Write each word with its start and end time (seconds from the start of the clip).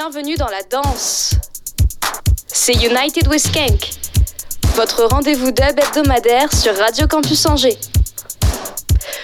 Bienvenue 0.00 0.36
dans 0.36 0.46
la 0.46 0.62
danse. 0.62 1.34
C'est 2.46 2.74
United 2.74 3.26
with 3.26 3.40
Skank, 3.40 3.90
votre 4.76 5.02
rendez-vous 5.06 5.50
dub 5.50 5.76
hebdomadaire 5.76 6.52
sur 6.54 6.72
Radio 6.76 7.08
Campus 7.08 7.44
Angers. 7.46 7.76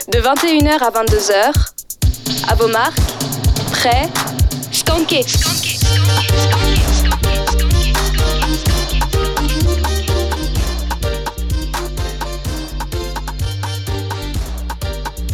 De 0.09 0.19
21h 0.19 0.79
à 0.81 0.91
22h, 0.91 1.53
à 2.49 2.55
vos 2.57 2.67
marques, 2.67 2.99
prêts, 3.71 4.09
skankez. 4.73 5.25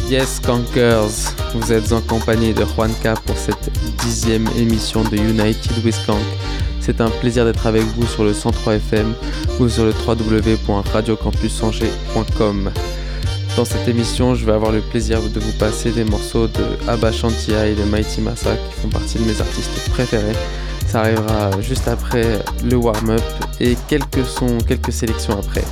Yes, 0.07 0.35
Skankers, 0.35 1.33
vous 1.55 1.71
êtes 1.71 1.91
en 1.93 2.01
compagnie 2.01 2.53
de 2.53 2.63
Juanca 2.63 3.15
pour 3.25 3.37
cette 3.37 3.71
dixième 4.03 4.47
émission 4.57 5.03
de 5.03 5.17
United 5.17 5.83
with. 5.83 5.99
C'est 6.79 7.01
un 7.01 7.09
plaisir 7.09 7.43
d'être 7.45 7.67
avec 7.67 7.83
vous 7.83 8.07
sur 8.07 8.23
le 8.23 8.33
103 8.33 8.75
FM 8.75 9.13
ou 9.59 9.67
sur 9.69 9.83
le 9.85 9.91
www.radiocampusangers.com. 9.91 12.71
Dans 13.55 13.65
cette 13.65 13.87
émission, 13.87 14.35
je 14.35 14.45
vais 14.45 14.53
avoir 14.53 14.71
le 14.71 14.81
plaisir 14.81 15.21
de 15.21 15.39
vous 15.39 15.51
passer 15.53 15.91
des 15.91 16.03
morceaux 16.03 16.47
de 16.47 16.63
Abba 16.87 17.11
Shantia 17.11 17.67
et 17.67 17.75
de 17.75 17.83
Mighty 17.83 18.21
Massa 18.21 18.55
qui 18.55 18.73
font 18.81 18.87
partie 18.87 19.19
de 19.19 19.25
mes 19.25 19.39
artistes 19.39 19.87
préférés. 19.91 20.33
Ça 20.87 21.01
arrivera 21.01 21.51
juste 21.61 21.87
après 21.87 22.39
le 22.63 22.77
warm-up 22.77 23.21
et 23.59 23.77
quelques 23.87 24.25
sons, 24.25 24.57
quelques 24.67 24.93
sélections 24.93 25.37
après. 25.37 25.63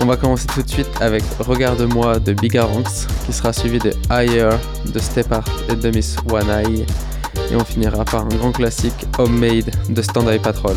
On 0.00 0.06
va 0.06 0.16
commencer 0.16 0.46
tout 0.46 0.62
de 0.62 0.68
suite 0.68 0.88
avec 1.00 1.22
Regarde-moi 1.40 2.20
de 2.20 2.32
Bigaranx, 2.32 3.06
qui 3.26 3.32
sera 3.32 3.52
suivi 3.52 3.78
de 3.78 3.92
Higher 4.10 4.50
de 4.86 4.98
Step 4.98 5.30
Art 5.32 5.44
et 5.68 5.76
de 5.76 5.90
Miss 5.90 6.16
One 6.30 6.48
Eye. 6.48 6.86
Et 7.50 7.56
on 7.56 7.64
finira 7.64 8.04
par 8.04 8.22
un 8.22 8.28
grand 8.28 8.52
classique 8.52 9.06
Homemade 9.18 9.70
de 9.88 10.02
Stand 10.02 10.28
Eye 10.28 10.38
Patrol. 10.38 10.76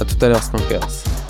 A 0.00 0.04
tout 0.04 0.24
à 0.24 0.28
l'heure, 0.28 0.42
Skankers. 0.42 1.23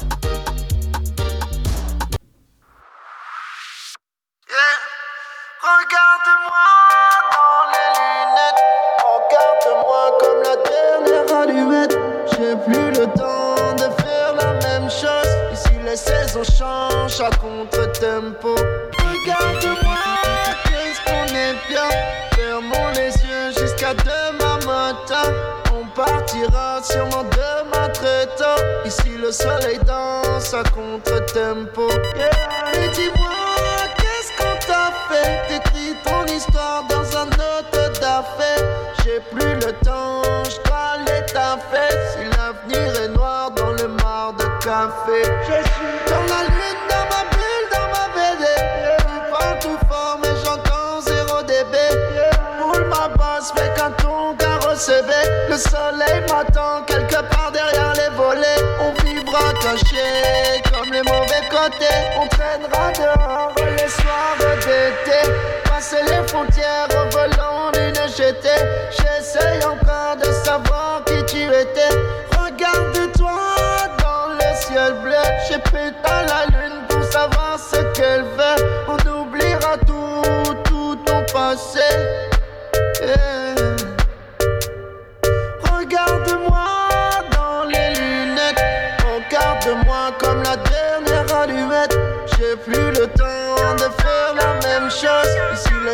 Le 55.54 55.60
soleil 55.60 56.20
m'attend 56.22 56.82
quelque 56.84 57.22
part 57.30 57.52
derrière 57.52 57.92
les 57.92 58.08
volets. 58.16 58.58
On 58.80 58.90
vivra 59.04 59.52
caché 59.62 60.60
comme 60.72 60.92
les 60.92 61.02
mauvais 61.02 61.46
côtés. 61.48 61.94
On 62.20 62.26
traînera 62.26 62.90
dehors 62.90 63.54
les 63.64 63.88
soirs 63.88 64.34
d'été. 64.58 65.30
Passer 65.64 66.02
les 66.08 66.26
frontières 66.26 66.88
volant 67.12 67.70
d'une 67.72 67.94
jetée. 67.94 68.64
J'essaye 68.90 69.64
encore 69.64 70.16
de 70.16 70.32
savoir 70.44 71.02
qui 71.06 71.24
tu 71.26 71.44
étais. 71.44 71.94
Regarde-toi 72.36 73.38
dans 74.02 74.34
le 74.34 74.56
ciel 74.56 74.94
bleu. 75.04 75.22
J'ai 75.48 75.58
plus 75.58 75.94
à 76.02 76.22
la 76.24 76.53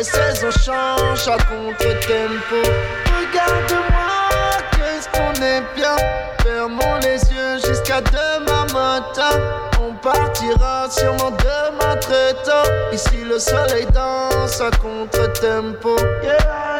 espèce, 0.01 0.43
on 0.43 0.51
change 0.51 1.27
à 1.27 1.37
contre-tempo. 1.43 2.61
Regarde-moi, 3.05 4.57
qu'est-ce 4.71 5.07
qu'on 5.09 5.33
est 5.41 5.63
bien. 5.75 5.95
Fermons 6.43 6.97
les 7.03 7.21
yeux 7.31 7.57
jusqu'à 7.63 8.01
demain 8.01 8.65
matin. 8.73 9.39
On 9.79 9.93
partira 9.93 10.89
sûrement 10.89 11.31
demain 11.31 11.95
très 11.97 12.33
tôt. 12.43 12.67
Ici, 12.91 13.23
le 13.29 13.37
soleil 13.37 13.85
danse 13.93 14.59
à 14.59 14.71
contre-tempo. 14.77 15.95
Yeah, 16.23 16.79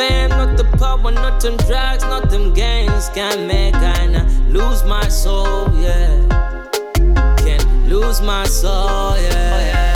fame, 0.00 0.30
not 0.30 0.56
the 0.56 0.64
power, 0.78 1.10
not 1.10 1.40
them 1.42 1.56
drugs, 1.68 2.04
not 2.04 2.30
them 2.30 2.54
gangs 2.54 3.08
can 3.10 3.46
make 3.46 3.74
I 3.74 4.00
lose 4.48 4.82
my 4.84 5.06
soul, 5.08 5.68
yeah. 5.74 6.14
Can 7.44 7.88
lose 7.88 8.20
my 8.20 8.44
soul, 8.46 9.16
yeah. 9.16 9.89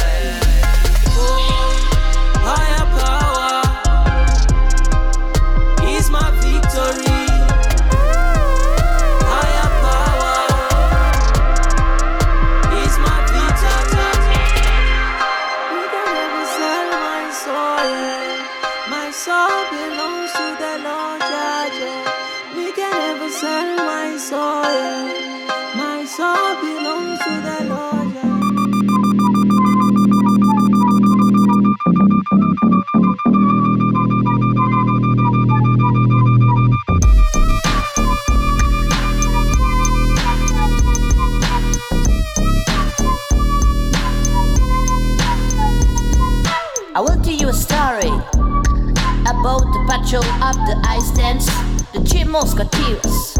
Patrol 50.04 50.24
of 50.42 50.54
the 50.66 50.76
ice 50.84 51.10
dance. 51.12 51.46
The 51.92 52.00
three 52.04 52.24
musketeers 52.24 53.34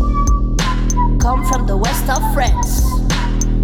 come 1.20 1.44
from 1.44 1.66
the 1.66 1.76
west 1.76 2.08
of 2.08 2.22
France. 2.32 2.84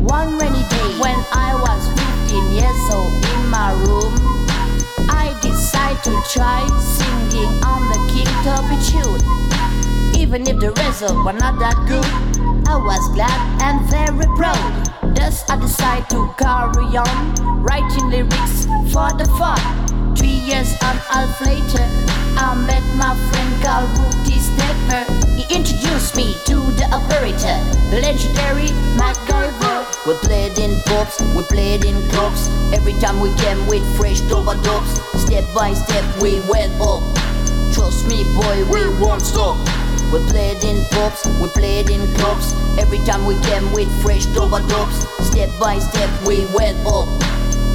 One 0.00 0.38
rainy 0.38 0.64
day, 0.68 0.88
when 1.00 1.16
I 1.32 1.54
was 1.64 1.80
15 2.28 2.52
years 2.52 2.82
old 2.92 3.12
in 3.32 3.48
my 3.48 3.72
room, 3.84 4.12
I 5.08 5.36
decided 5.40 6.02
to 6.04 6.22
try 6.32 6.66
singing 6.96 7.52
on 7.64 7.80
the 7.88 8.00
King 8.12 8.30
Tubby 8.44 8.76
tune. 8.90 10.20
Even 10.20 10.46
if 10.46 10.58
the 10.60 10.72
result 10.84 11.24
was 11.24 11.40
not 11.40 11.58
that 11.58 11.76
good, 11.88 12.04
I 12.68 12.76
was 12.76 13.08
glad 13.14 13.40
and 13.62 13.80
very 13.88 14.26
proud. 14.36 15.16
Thus, 15.16 15.48
I 15.48 15.58
decided 15.58 16.10
to 16.10 16.34
carry 16.36 16.96
on 16.96 17.62
writing 17.62 18.10
lyrics 18.10 18.66
for 18.92 19.08
the 19.16 19.24
fun. 19.38 19.79
Three 20.20 20.44
years 20.52 20.72
and 20.82 20.98
a 20.98 21.02
half 21.08 21.40
later, 21.40 21.88
I 22.36 22.54
met 22.54 22.84
my 22.92 23.16
friend 23.32 23.62
called 23.64 23.88
Rudy 23.96 24.36
Stepper. 24.36 25.08
He 25.32 25.48
introduced 25.48 26.14
me 26.14 26.36
to 26.44 26.60
the 26.76 26.84
operator, 26.92 27.56
legendary 27.88 28.68
MacGyver. 29.00 29.88
We 30.04 30.12
played 30.20 30.58
in 30.58 30.78
pubs, 30.82 31.16
we 31.34 31.42
played 31.44 31.86
in 31.86 32.06
clubs. 32.10 32.50
Every 32.70 32.92
time 33.00 33.18
we 33.20 33.32
came 33.36 33.66
with 33.66 33.80
fresh 33.96 34.20
overdubs, 34.28 35.00
step 35.16 35.44
by 35.54 35.72
step 35.72 36.04
we 36.20 36.40
went 36.52 36.76
up. 36.84 37.00
Trust 37.72 38.06
me, 38.06 38.20
boy, 38.36 38.68
we 38.68 38.92
won't 39.00 39.22
stop. 39.22 39.56
We 40.12 40.20
played 40.28 40.62
in 40.64 40.84
pubs, 40.90 41.24
we 41.40 41.48
played 41.48 41.88
in 41.88 42.04
clubs. 42.16 42.52
Every 42.78 42.98
time 43.08 43.24
we 43.24 43.40
came 43.48 43.72
with 43.72 43.88
fresh 44.02 44.26
overdubs, 44.36 45.00
step 45.24 45.48
by 45.58 45.78
step 45.78 46.10
we 46.28 46.44
went 46.52 46.76
up. 46.84 47.08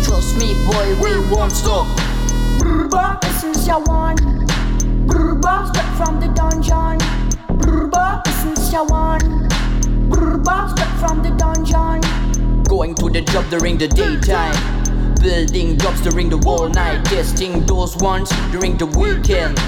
Trust 0.06 0.38
me, 0.38 0.54
boy, 0.70 0.94
we 1.02 1.18
won't 1.34 1.52
stop. 1.52 2.15
Brrba, 2.96 3.20
since 3.42 3.68
you 3.68 3.78
won. 3.88 4.16
Brrba, 5.06 5.68
step 5.68 5.86
from 5.98 6.22
the 6.22 6.28
dungeon. 6.30 6.98
Brrba, 7.60 8.26
since 8.42 8.72
you 8.72 8.86
won. 8.86 9.20
Brrba, 10.10 10.72
step 10.72 10.88
from 10.98 11.22
the 11.22 11.32
dungeon. 11.32 12.00
Going 12.64 12.96
to 12.96 13.10
the 13.10 13.22
job 13.22 13.50
during 13.50 13.78
the 13.78 13.90
daytime. 13.90 14.56
Building 15.22 15.78
jobs 15.78 16.02
during 16.02 16.30
the 16.30 16.38
whole 16.38 16.70
night. 16.70 17.04
Testing 17.04 17.66
those 17.66 17.98
ones 17.98 18.30
during 18.54 18.78
the 18.78 18.86
weekend. 18.86 19.60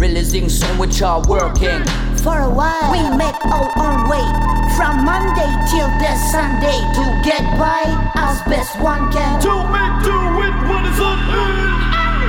Releasing 0.00 0.48
some 0.48 0.76
which 0.76 1.00
are 1.00 1.22
working. 1.28 1.84
For 2.26 2.38
a 2.40 2.50
while, 2.50 2.90
we 2.90 2.98
make 3.16 3.38
our 3.46 3.70
own 3.78 4.10
way. 4.10 4.26
From 4.74 5.04
Monday 5.04 5.50
till 5.70 5.86
the 6.02 6.16
Sunday 6.32 6.80
to 6.98 7.04
get 7.22 7.42
by 7.56 7.86
as 8.16 8.42
best 8.50 8.80
one 8.80 9.12
can. 9.12 9.40
To 9.42 9.62
make 9.70 10.02
do 10.02 10.16
with 10.34 10.56
what 10.68 10.84
is 10.90 10.98
on 10.98 11.18
earth. 11.30 11.73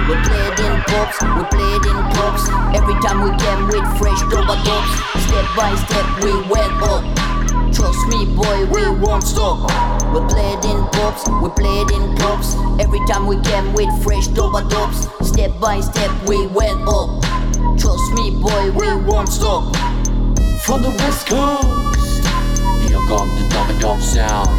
We 0.08 0.14
played 0.22 0.60
in 0.60 0.82
pubs, 0.86 1.18
we 1.20 1.44
played 1.50 1.86
in 1.90 1.98
clubs. 2.14 2.48
Every 2.78 2.94
time 3.02 3.24
we 3.26 3.32
came 3.42 3.66
with 3.66 3.86
fresh 3.98 4.22
overdubs. 4.30 4.94
Step 5.26 5.48
by 5.58 5.74
step 5.74 6.06
we 6.22 6.32
went 6.46 6.74
up. 6.84 7.02
Trust 7.74 8.06
me, 8.10 8.26
boy, 8.36 8.66
we 8.66 8.88
won't 9.02 9.24
stop. 9.24 9.66
We 10.14 10.20
played 10.30 10.64
in 10.64 10.86
pubs, 10.94 11.28
we 11.42 11.50
played 11.50 11.90
in 11.90 12.16
clubs. 12.18 12.56
Every 12.80 13.00
time 13.08 13.26
we 13.26 13.42
came 13.42 13.74
with 13.74 13.90
fresh 14.04 14.28
overdubs. 14.28 15.10
Step 15.26 15.60
by 15.60 15.80
step 15.80 16.12
we 16.28 16.46
went 16.46 16.88
up. 16.88 17.10
Trust 17.80 18.14
me, 18.14 18.30
boy, 18.40 18.70
we 18.78 18.88
won't 19.10 19.30
stop. 19.30 19.76
From 20.62 20.84
the 20.84 20.94
west 21.02 21.26
coast, 21.26 22.24
here 22.88 23.02
come 23.10 23.28
the 23.42 23.48
dub 23.50 23.70
and 23.72 23.82
dub 23.82 24.00
sound. 24.00 24.50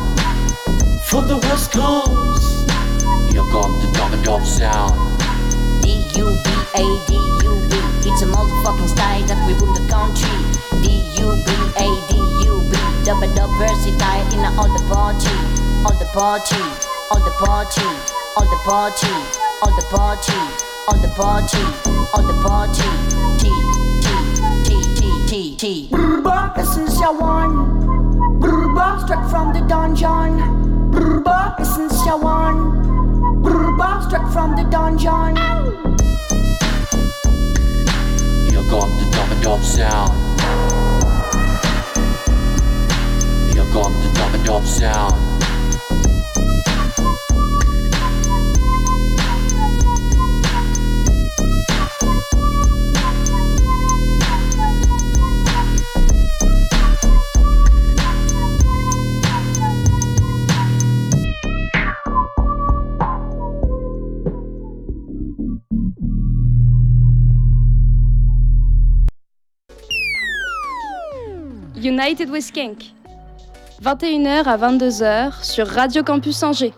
From 1.05 1.29
the 1.29 1.37
west 1.37 1.71
coast, 1.71 2.69
here 3.31 3.47
come 3.53 3.73
the 3.81 3.93
dub 3.95 4.12
and 4.12 4.25
dub 4.25 4.45
sound. 4.45 5.15
D-U-B-A-D-U-B 6.16 7.76
It's 8.08 8.23
a 8.23 8.26
motherfucking 8.32 8.88
style 8.88 9.20
that 9.28 9.37
we 9.44 9.52
rule 9.61 9.76
the 9.76 9.85
country 9.85 10.32
D-U-B-A-D-U-B 10.80 12.73
Double 13.04 13.28
dub 13.37 13.52
versatile 13.61 14.25
in 14.32 14.40
all 14.56 14.73
the 14.73 14.80
party 14.88 15.37
All 15.85 15.92
the 16.00 16.08
party, 16.16 16.56
all 17.12 17.20
the 17.20 17.37
party 17.37 17.85
All 18.32 18.49
the 18.49 18.56
party, 18.64 19.12
all 19.61 19.76
the 19.76 19.85
party 19.92 20.40
All 20.88 20.96
the 21.04 21.12
party, 21.12 21.61
all 22.16 22.25
the 22.25 22.32
party 22.40 22.88
T, 23.37 23.52
T, 24.00 24.08
T, 24.64 24.96
T, 24.96 25.04
T, 25.28 25.56
T 25.56 25.88
Brrba, 25.92 26.64
since 26.64 26.99
you 26.99 27.12
won. 27.12 28.40
Brrba, 28.40 29.04
straight 29.04 29.28
from 29.28 29.52
the 29.52 29.61
dungeon. 29.68 30.40
Brrba, 30.90 31.64
since 31.64 32.06
you 32.06 32.16
won. 32.16 33.42
Brrba, 33.42 34.08
straight 34.08 34.32
from 34.32 34.56
the 34.56 34.64
dungeon. 34.70 35.36
Dub 39.56 39.64
sound. 39.64 40.40
Here 43.52 43.64
come 43.72 43.94
the 44.02 44.12
dub 44.14 44.34
and 44.34 44.44
dub 44.44 44.66
sound. 44.66 45.25
United 71.99 72.29
with 72.29 72.45
Skank. 72.45 72.93
21h 73.83 74.45
à 74.45 74.59
22h 74.59 75.43
sur 75.43 75.67
Radio 75.67 76.03
Campus 76.03 76.43
Angers. 76.43 76.75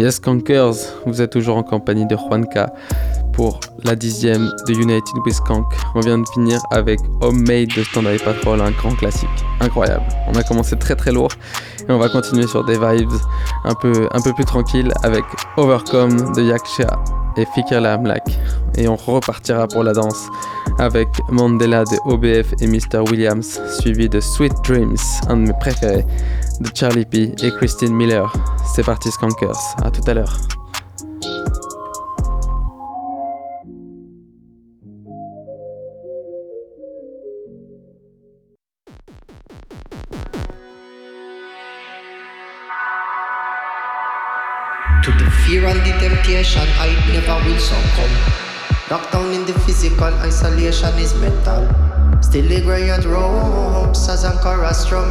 Yes, 0.00 0.18
Kankers, 0.18 0.74
vous 1.06 1.22
êtes 1.22 1.30
toujours 1.30 1.56
en 1.58 1.62
compagnie 1.62 2.06
de 2.06 2.16
Juanca 2.16 2.72
la 3.84 3.96
dixième 3.96 4.50
de 4.68 4.74
United 4.74 5.16
with 5.24 5.40
Kank. 5.40 5.66
On 5.94 6.00
vient 6.00 6.18
de 6.18 6.28
finir 6.28 6.60
avec 6.70 7.00
Homemade 7.20 7.68
de 7.76 7.82
Standard 7.82 8.18
Patrol, 8.24 8.60
un 8.60 8.70
grand 8.70 8.94
classique. 8.94 9.28
Incroyable. 9.60 10.04
On 10.28 10.34
a 10.34 10.42
commencé 10.42 10.76
très 10.78 10.96
très 10.96 11.12
lourd 11.12 11.30
et 11.88 11.92
on 11.92 11.98
va 11.98 12.08
continuer 12.08 12.46
sur 12.46 12.64
des 12.64 12.78
vibes 12.78 13.12
un 13.64 13.74
peu, 13.74 14.08
un 14.12 14.20
peu 14.20 14.32
plus 14.32 14.44
tranquilles 14.44 14.92
avec 15.02 15.24
Overcome 15.56 16.34
de 16.34 16.42
Yaksha 16.42 17.02
et 17.36 17.46
Fikir 17.54 17.80
la 17.80 17.94
Amlak. 17.94 18.24
Et 18.76 18.88
on 18.88 18.96
repartira 18.96 19.66
pour 19.66 19.82
la 19.82 19.92
danse 19.92 20.28
avec 20.78 21.08
Mandela 21.30 21.84
de 21.84 21.96
OBF 22.06 22.52
et 22.60 22.66
Mr. 22.66 23.00
Williams, 23.10 23.60
suivi 23.80 24.08
de 24.08 24.20
Sweet 24.20 24.54
Dreams, 24.64 24.96
un 25.28 25.36
de 25.36 25.42
mes 25.48 25.58
préférés, 25.60 26.06
de 26.60 26.68
Charlie 26.74 27.04
P 27.04 27.34
et 27.42 27.50
Christine 27.52 27.94
Miller. 27.94 28.32
C'est 28.74 28.84
parti 28.84 29.10
Skankers, 29.10 29.76
à 29.82 29.90
tout 29.90 30.02
à 30.06 30.14
l'heure. 30.14 30.38
Will 47.52 47.60
succumb. 47.60 48.14
Lockdown 48.88 49.34
in 49.34 49.44
the 49.46 49.58
physical, 49.60 50.12
isolation 50.24 50.94
is 50.98 51.14
mental. 51.20 51.68
Still 52.22 52.48
the 52.48 52.90
at 52.90 53.04
ropes 53.04 54.08
as 54.08 54.24
a 54.24 54.32
chorus 54.42 54.86
drum. 54.86 55.08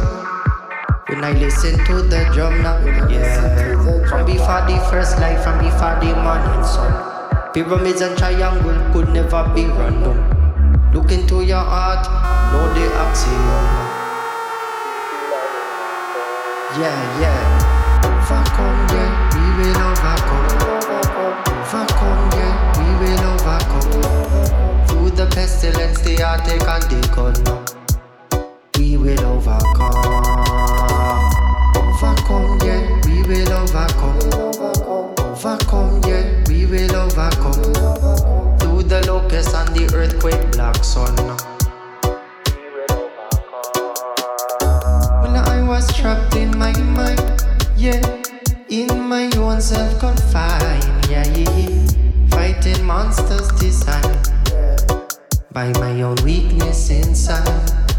When 1.08 1.24
I 1.24 1.32
listen 1.32 1.84
to 1.86 2.02
the 2.02 2.28
drum 2.32 2.62
now, 2.62 2.78
yeah. 3.08 4.08
From 4.08 4.26
before 4.26 4.62
the 4.66 4.78
first 4.90 5.18
light, 5.18 5.38
from 5.42 5.58
before 5.58 5.98
the 6.00 6.14
morning 6.24 6.64
sun. 6.64 6.92
Pyramids 7.52 8.00
and 8.00 8.16
triangle 8.16 8.80
could 8.92 9.12
never 9.12 9.42
be 9.54 9.66
random. 9.66 10.18
Look 10.92 11.12
into 11.12 11.44
your 11.44 11.62
heart, 11.62 12.06
know 12.52 12.66
the 12.74 12.86
axiom. 13.04 13.42
Yeah, 16.80 17.20
yeah. 17.20 18.02
Overcome, 18.04 18.96
yeah 18.96 19.32
will 19.58 19.76
overcome. 19.76 20.81
Overcome, 21.62 22.30
yeah, 22.32 22.54
we 22.76 22.88
will 22.98 23.24
overcome. 23.30 24.86
Through 24.88 25.10
the 25.10 25.26
pestilence, 25.32 26.00
the 26.00 26.16
heartache 26.16 26.66
and 26.66 26.82
the 26.90 27.00
gun. 27.14 27.34
We 28.76 28.96
will 28.96 29.24
overcome. 29.24 29.94
Overcome, 31.78 32.58
yeah, 32.66 32.82
we 33.06 33.22
will 33.22 33.52
overcome. 33.52 34.18
Overcome, 35.20 36.02
yeah, 36.04 36.44
we 36.48 36.66
will 36.66 36.96
overcome. 36.96 38.58
Through 38.58 38.82
the 38.82 39.04
locust 39.06 39.54
and 39.54 39.68
the 39.76 39.94
earthquake, 39.94 40.50
black 40.50 40.82
sun. 40.82 41.14
When 45.22 45.36
I 45.36 45.62
was 45.62 45.94
trapped 45.94 46.34
in 46.34 46.58
my 46.58 46.76
mind, 46.76 47.22
yeah 47.76 48.22
in 48.72 48.88
my 49.06 49.30
own 49.36 49.60
self 49.60 49.98
confined, 50.00 50.91
fighting 52.30 52.84
monsters 52.84 53.48
designed 53.60 54.32
by 55.52 55.70
my 55.74 56.00
own 56.02 56.16
weakness 56.24 56.90
inside. 56.90 57.44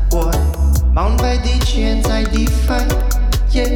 Boy, 0.09 0.31
bound 0.95 1.19
by 1.19 1.37
the 1.37 1.63
chains 1.65 2.07
I 2.07 2.23
defy, 2.23 2.85
yeah, 3.51 3.73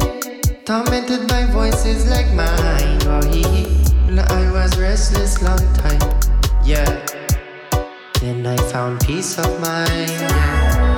tormented 0.64 1.28
by 1.28 1.44
voices 1.46 2.10
like 2.10 2.26
mine. 2.34 2.98
Oh, 3.06 3.22
yeah, 3.32 4.26
I 4.28 4.50
was 4.50 4.76
restless 4.78 5.40
long 5.42 5.62
time, 5.74 6.00
yeah. 6.64 7.06
Then 8.20 8.44
I 8.46 8.56
found 8.72 9.00
peace 9.06 9.38
of 9.38 9.60
mind. 9.60 10.10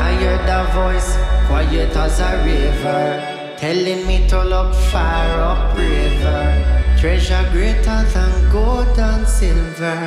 I 0.00 0.14
heard 0.14 0.48
a 0.48 0.64
voice, 0.72 1.16
quiet 1.46 1.94
as 1.94 2.20
a 2.20 2.42
river. 2.44 3.56
Telling 3.58 4.06
me 4.06 4.26
to 4.28 4.42
look 4.42 4.74
far 4.74 5.28
up 5.40 5.76
river. 5.76 6.79
Treasure 7.00 7.48
greater 7.50 8.04
than 8.12 8.52
gold 8.52 8.98
and 8.98 9.26
silver. 9.26 10.06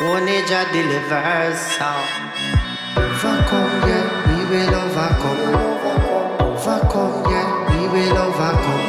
One 0.00 0.26
age 0.26 0.48
delivers 0.72 1.60
sound. 1.76 2.08
Overcome, 2.96 3.74
yeah, 3.86 4.06
we 4.26 4.38
will 4.48 4.74
overcome. 4.74 5.42
Overcome, 6.40 7.30
yeah, 7.30 7.48
we 7.68 7.80
will 7.92 8.16
overcome. 8.16 8.86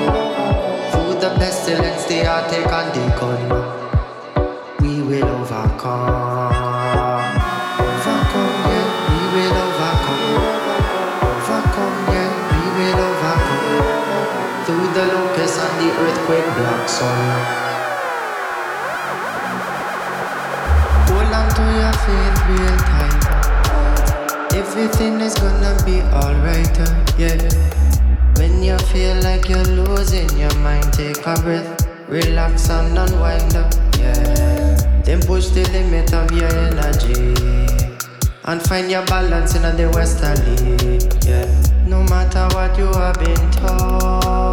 Through 0.92 1.20
the 1.20 1.36
pestilence, 1.36 2.06
the 2.06 2.24
heartache 2.24 2.72
and 2.72 2.90
the 2.96 3.04
gun. 3.20 3.42
We 4.80 5.02
will 5.02 5.28
overcome. 5.28 6.59
Balance 39.10 39.56
in 39.56 39.62
the 39.62 39.90
westerly, 39.94 40.88
yeah. 41.28 41.46
No 41.88 42.04
matter 42.04 42.48
what 42.56 42.78
you 42.78 42.88
have 42.94 43.20
been 43.20 43.52
told. 43.52 44.49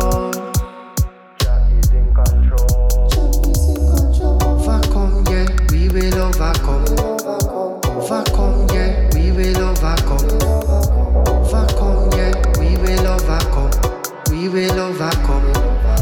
We 14.46 14.52
will 14.52 14.78
overcome. 14.78 15.42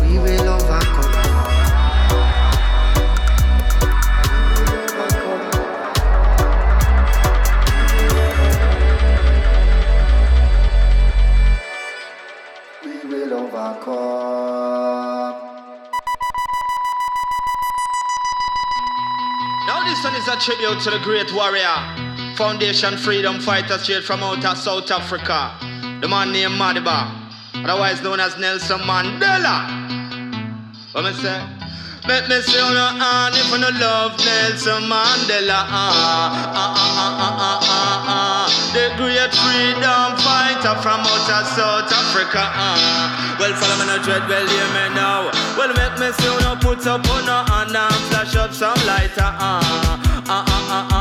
We 0.06 0.18
will 0.18 0.48
overcome. 0.50 1.12
We 12.84 12.96
will 13.08 13.32
overcome. 13.32 13.94
one 20.04 20.14
is 20.16 20.28
a 20.28 20.36
tribute 20.36 20.80
to 20.82 20.90
the 20.90 20.98
great 21.02 21.32
warrior, 21.32 21.64
foundation 22.36 22.98
freedom 22.98 23.40
fighter 23.40 23.78
straight 23.78 24.04
from 24.04 24.22
out 24.22 24.44
of 24.44 24.58
South 24.58 24.90
Africa, 24.90 25.56
the 26.02 26.08
man 26.08 26.30
named 26.30 26.60
Madiba, 26.60 27.23
otherwise 27.64 28.02
known 28.02 28.20
as 28.20 28.36
Nelson 28.38 28.80
Mandela. 28.80 29.64
What 30.92 31.04
me 31.04 31.12
say? 31.14 31.40
Let 32.06 32.28
me 32.28 32.36
see 32.42 32.60
on 32.60 32.72
your 32.76 32.92
hand 33.00 33.34
if 33.34 33.48
you 33.50 33.58
no 33.58 33.70
love 33.80 34.12
Nelson 34.20 34.84
Mandela. 34.84 35.64
Ah, 35.64 35.72
ah, 35.72 36.52
ah, 36.54 36.74
ah, 36.76 37.24
ah, 37.24 37.36
ah, 37.40 37.60
ah, 37.64 38.04
ah. 38.06 38.44
The 38.76 38.92
great 39.00 39.32
freedom 39.32 40.08
fighter 40.20 40.76
from 40.84 41.00
out 41.00 41.28
of 41.32 41.44
South 41.56 41.88
Africa. 41.90 42.44
Ah. 42.44 43.36
Well, 43.40 43.54
follow 43.56 43.76
me 43.80 43.86
no 43.88 43.96
dread, 44.04 44.28
well, 44.28 44.46
hear 44.46 44.68
me 44.76 44.94
now. 44.94 45.32
Well, 45.56 45.72
make 45.72 45.96
me 45.98 46.12
see 46.12 46.28
you 46.28 46.38
no 46.44 46.56
put 46.60 46.86
up 46.86 47.08
on 47.08 47.24
your 47.24 47.42
hand 47.48 47.74
and 47.74 47.94
flash 48.12 48.36
up 48.36 48.52
some 48.52 48.76
lighter. 48.86 49.24
Ah, 49.24 49.64
ah, 49.64 50.04
ah, 50.04 50.28
ah, 50.28 50.44
ah, 50.48 50.68
ah, 50.68 50.88
ah, 50.92 50.93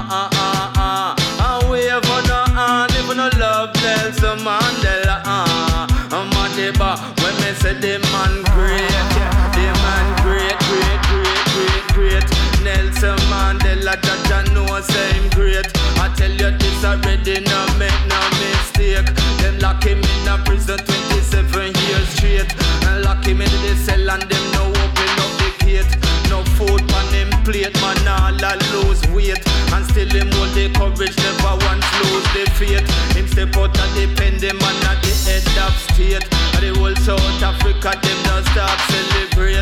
already, 16.93 17.41
no 17.41 17.59
make 17.77 18.01
no 18.07 18.21
mistake. 18.39 19.09
Them 19.41 19.57
lock 19.59 19.83
him 19.83 19.97
in 19.97 20.27
a 20.27 20.37
prison 20.45 20.77
27 20.77 21.73
years 21.73 22.07
straight. 22.13 22.49
And 22.87 23.03
lock 23.03 23.25
him 23.25 23.41
in 23.41 23.53
the 23.63 23.73
cell 23.75 24.09
and 24.09 24.21
them 24.21 24.45
no 24.53 24.69
open 24.69 25.13
up 25.23 25.31
the 25.41 25.49
gate. 25.65 25.93
No 26.29 26.43
food 26.55 26.81
on 26.93 27.07
him 27.13 27.29
plate, 27.43 27.73
man 27.81 28.07
all 28.07 28.45
I 28.45 28.55
lose 28.73 29.01
weight. 29.09 29.41
And 29.73 29.85
still 29.89 30.09
him 30.09 30.29
hold 30.37 30.53
the 30.53 30.69
courage, 30.77 31.17
never 31.17 31.55
once 31.65 31.89
lose 32.01 32.27
the 32.35 32.43
faith. 32.57 32.85
Him 33.15 33.27
step 33.27 33.55
out 33.57 33.77
and 33.77 33.93
depend 33.95 34.41
him 34.43 34.57
man 34.57 34.77
at 34.85 35.01
the 35.01 35.13
head 35.25 35.45
of 35.65 35.73
state. 35.89 36.25
And 36.55 36.61
the 36.61 36.71
whole 36.79 36.95
South 37.01 37.41
Africa, 37.41 37.97
them 38.01 38.19
does 38.23 38.45
not 38.55 38.77
stop 38.77 38.79
celebrate. 38.91 39.52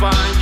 find 0.00 0.35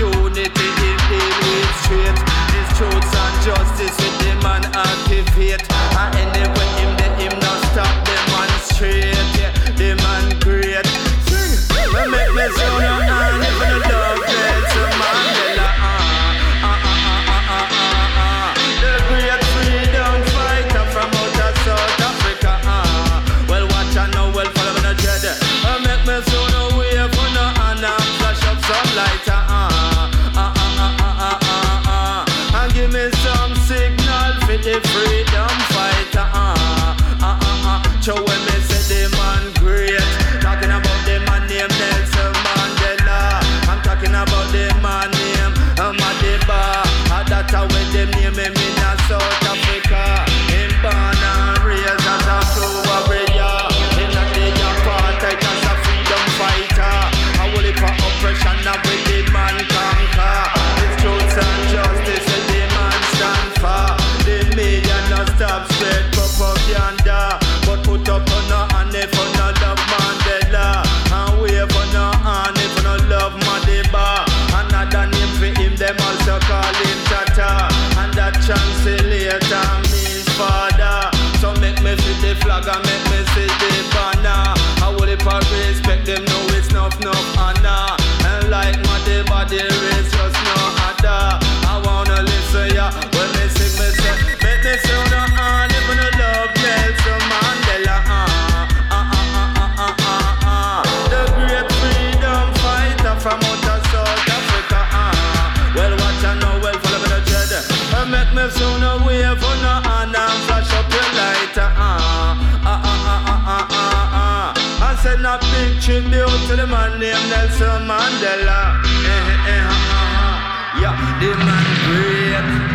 to 116.49 116.57
the 116.57 116.67
man 116.67 116.99
named 116.99 117.29
Nelson 117.31 117.87
Mandela. 117.89 118.81
Eh, 118.85 119.09
eh. 119.09 119.55
eh 119.55 120.81
yeah, 120.81 121.19
the 121.21 121.31
man 121.45 121.67
great. 121.87 122.74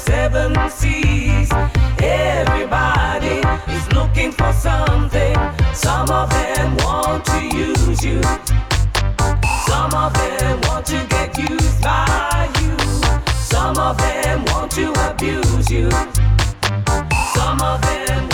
seven 0.00 0.54
seas. 0.70 1.50
Everybody 2.02 3.40
is 3.68 3.92
looking 3.92 4.32
for 4.32 4.52
something. 4.52 5.36
Some 5.74 6.08
of 6.10 6.30
them 6.30 6.76
want 6.78 7.24
to 7.26 7.40
use 7.56 8.02
you. 8.04 8.22
Some 9.66 9.92
of 9.94 10.12
them 10.14 10.60
want 10.68 10.86
to 10.86 11.06
get 11.08 11.36
used 11.38 11.82
by 11.82 12.48
you. 12.60 12.76
Some 13.34 13.76
of 13.76 13.98
them 13.98 14.44
want 14.46 14.70
to 14.72 14.92
abuse 15.10 15.70
you. 15.70 15.90
Some 17.34 17.60
of 17.60 17.80
them 17.82 18.29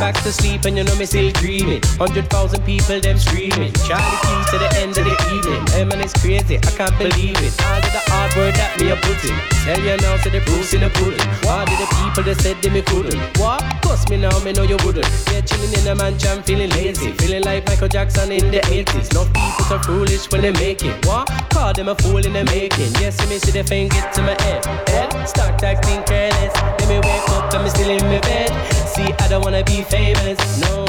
back 0.00 0.16
to 0.24 0.32
sleep 0.32 0.64
and 0.64 0.76
you 0.78 0.82
know 0.82 0.96
me 0.96 1.04
still 1.04 1.30
dreaming. 1.32 1.82
Hundred 2.00 2.28
thousand 2.30 2.64
people 2.64 2.98
them 3.00 3.18
screaming. 3.18 3.70
Charlie 3.84 4.20
Keys 4.24 4.46
to 4.50 4.56
the 4.58 4.70
end 4.80 4.96
of 4.96 5.04
the 5.04 5.16
evening. 5.28 5.62
Emma 5.76 5.94
man, 5.94 6.00
it's 6.00 6.16
crazy, 6.16 6.56
I 6.56 6.70
can't 6.72 6.96
believe 6.96 7.36
it. 7.36 7.52
All 7.68 7.76
of 7.76 7.92
the 7.92 8.02
hard 8.08 8.34
work 8.34 8.54
that 8.56 8.80
me 8.80 8.90
a 8.90 8.96
putting. 8.96 9.36
Tell 9.68 9.78
you 9.78 9.96
now, 10.00 10.16
so 10.16 10.30
the 10.30 10.40
proof's 10.40 10.72
in 10.72 10.80
the 10.80 10.90
pudding. 10.96 11.20
All 11.44 11.68
of 11.68 11.68
the 11.68 11.88
people 12.00 12.24
that 12.24 12.40
said 12.40 12.56
they 12.62 12.70
me 12.70 12.80
couldn't. 12.80 13.20
What? 13.36 13.60
Cause 13.84 14.08
me 14.08 14.16
now, 14.16 14.32
me 14.40 14.52
know 14.52 14.64
you 14.64 14.80
wouldn't. 14.82 15.04
Yeah, 15.28 15.44
chilling 15.44 15.72
in 15.76 15.86
a 15.86 15.94
mansion, 15.94 16.42
feeling 16.42 16.70
lazy, 16.70 17.12
feeling 17.20 17.44
like 17.44 17.66
Michael 17.66 17.88
Jackson 17.88 18.32
in 18.32 18.50
the 18.50 18.64
80s. 18.72 19.12
No 19.12 19.28
people 19.28 19.64
so 19.68 19.78
foolish 19.84 20.32
when 20.32 20.40
they 20.40 20.52
make 20.52 20.82
it. 20.82 20.96
What? 21.04 21.28
Call 21.52 21.74
them 21.74 21.88
a 21.88 21.94
fool 21.94 22.24
in 22.24 22.32
the 22.32 22.44
making. 22.48 22.96
Yes, 22.96 23.20
you 23.20 23.28
me 23.28 23.36
see 23.36 23.52
the 23.52 23.64
fame 23.64 23.88
get 23.88 24.12
to 24.14 24.22
my 24.22 24.34
head. 24.48 24.64
Head, 24.88 25.12
start 25.28 25.62
acting 25.62 26.02
careless. 26.08 26.54
Let 26.56 26.88
me 26.88 26.96
wake 27.04 27.28
up 27.36 27.52
and 27.52 27.64
me 27.64 27.70
still 27.70 27.90
in 27.90 28.00
my 28.08 28.18
bed. 28.20 28.48
See, 28.88 29.12
I 29.12 29.28
don't 29.28 29.44
wanna 29.44 29.62
be 29.62 29.82
famous. 29.90 30.38
No. 30.60 30.86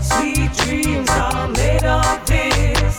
Sweet 0.00 0.52
dreams 0.64 1.08
are 1.10 1.48
made 1.48 1.84
of 1.84 2.26
this. 2.26 2.96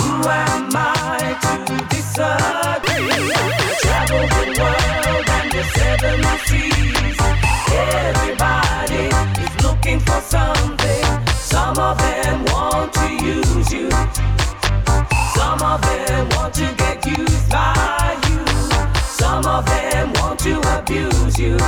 Who 0.00 0.12
am 0.28 0.70
I 0.72 1.36
to 1.44 1.54
disagree? 1.90 3.10
I 3.34 3.74
travel 3.82 4.24
the 4.34 4.44
world 4.60 5.28
and 5.38 5.50
the 5.52 5.64
seven 5.78 6.20
seas. 6.46 7.18
Everybody 7.98 9.06
is 9.44 9.54
looking 9.64 10.00
for 10.00 10.20
something. 10.20 11.04
Some 11.52 11.76
of 11.78 11.98
them 11.98 12.44
want 12.52 12.92
to 12.94 13.08
use 13.34 13.72
you. 13.72 13.90
Some 15.34 15.60
of 15.60 15.82
them 15.82 16.28
want 16.36 16.54
to 16.54 16.72
get 16.76 17.04
used 17.04 17.50
by 17.50 18.16
you. 18.28 18.40
Some 19.20 19.44
of 19.44 19.66
them 19.66 20.12
want 20.20 20.38
to 20.40 20.54
abuse 20.78 21.38
you. 21.38 21.58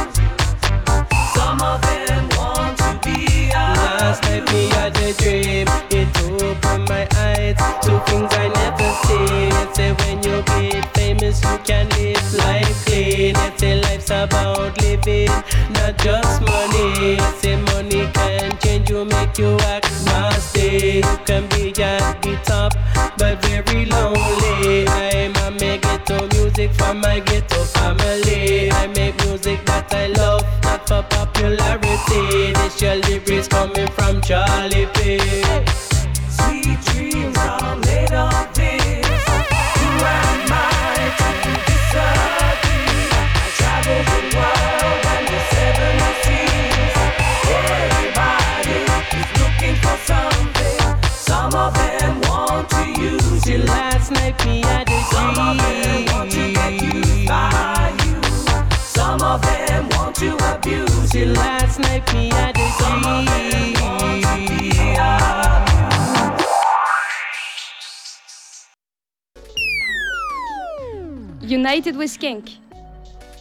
Some 1.36 1.60
of 1.62 1.80
them 1.82 2.28
want 2.38 2.78
to 2.78 3.00
be 3.04 3.50
Last 3.52 4.22
night 4.24 4.44
me 4.52 4.68
had 4.70 4.96
a 4.98 5.12
dream, 5.14 5.66
it 5.90 6.08
opened 6.42 6.88
my 6.88 7.06
eyes 7.28 7.56
to 7.84 8.00
things 8.06 8.32
I 8.34 8.48
never 8.60 8.90
seen. 9.06 9.52
It 9.62 9.76
say 9.76 9.92
when 10.00 10.16
you 10.24 10.42
get 10.44 10.86
famous, 10.96 11.42
you 11.44 11.58
can 11.64 11.88
live 11.90 12.34
life 12.34 12.86
clean. 12.86 13.36
It 13.36 13.60
say 13.60 13.80
life's 13.82 14.10
about 14.10 14.80
living, 14.82 15.30
not 15.76 15.98
just 15.98 16.42
money. 16.42 17.18
Say 17.40 17.56
money 17.72 18.10
can 18.14 18.58
change 18.58 18.90
you, 18.90 19.04
make 19.04 19.38
you 19.38 19.56
act 19.74 19.90
nasty. 20.06 21.02
You 21.04 21.18
can 21.26 21.48
be 21.50 21.70
at 21.82 22.22
the 22.22 22.36
top, 22.44 22.72
but 23.18 23.42
very 23.46 23.86
lonely. 23.86 24.86
A 24.86 25.50
make 25.60 25.82
ghetto 25.82 26.26
music 26.34 26.72
for 26.74 26.94
my 26.94 27.20
ghetto 27.20 27.62
family. 27.64 28.70
I 28.72 28.86
make 28.88 29.16
music 29.24 29.64
that 29.66 29.92
I 29.94 30.06
love, 30.08 30.44
not 30.64 30.86
for 30.88 31.02
popularity. 31.36 32.52
This 32.52 32.80
your 32.80 32.96
lyrics 32.96 33.48
coming 33.48 33.88
from 33.88 34.20
Charlie 34.22 34.86
P. 34.94 35.18
Sweet 36.36 36.80
dreams 36.86 37.36
are 37.38 37.76
made 37.76 38.12
of 38.12 38.54
this. 38.54 39.06
Who 39.76 39.88
am 40.16 40.48
I 40.50 41.12
to 41.18 41.28
disagree? 41.68 43.08
I 43.12 43.48
travel 43.58 44.00
the 44.12 44.20
world 44.36 45.04
and 45.14 45.26
the 45.32 45.40
seven 45.52 45.96
seas. 46.24 46.94
Everybody 47.52 48.78
is 49.20 49.30
looking 49.40 49.76
for 49.84 49.96
something. 50.10 50.80
Some 51.10 51.52
of 51.54 51.74
them 51.74 52.20
want 52.22 52.70
to 52.70 52.82
use 53.00 53.46
you. 53.46 53.58
last 53.58 54.10
night 54.10 54.36
me 54.46 54.62
United 71.48 71.96
with 71.96 72.10
Skank. 72.10 72.58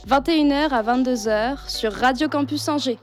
21h 0.07 0.69
à 0.69 0.83
22h 0.83 1.67
sur 1.67 1.91
Radio 1.91 2.29
Campus 2.29 2.67
Angers. 2.69 2.99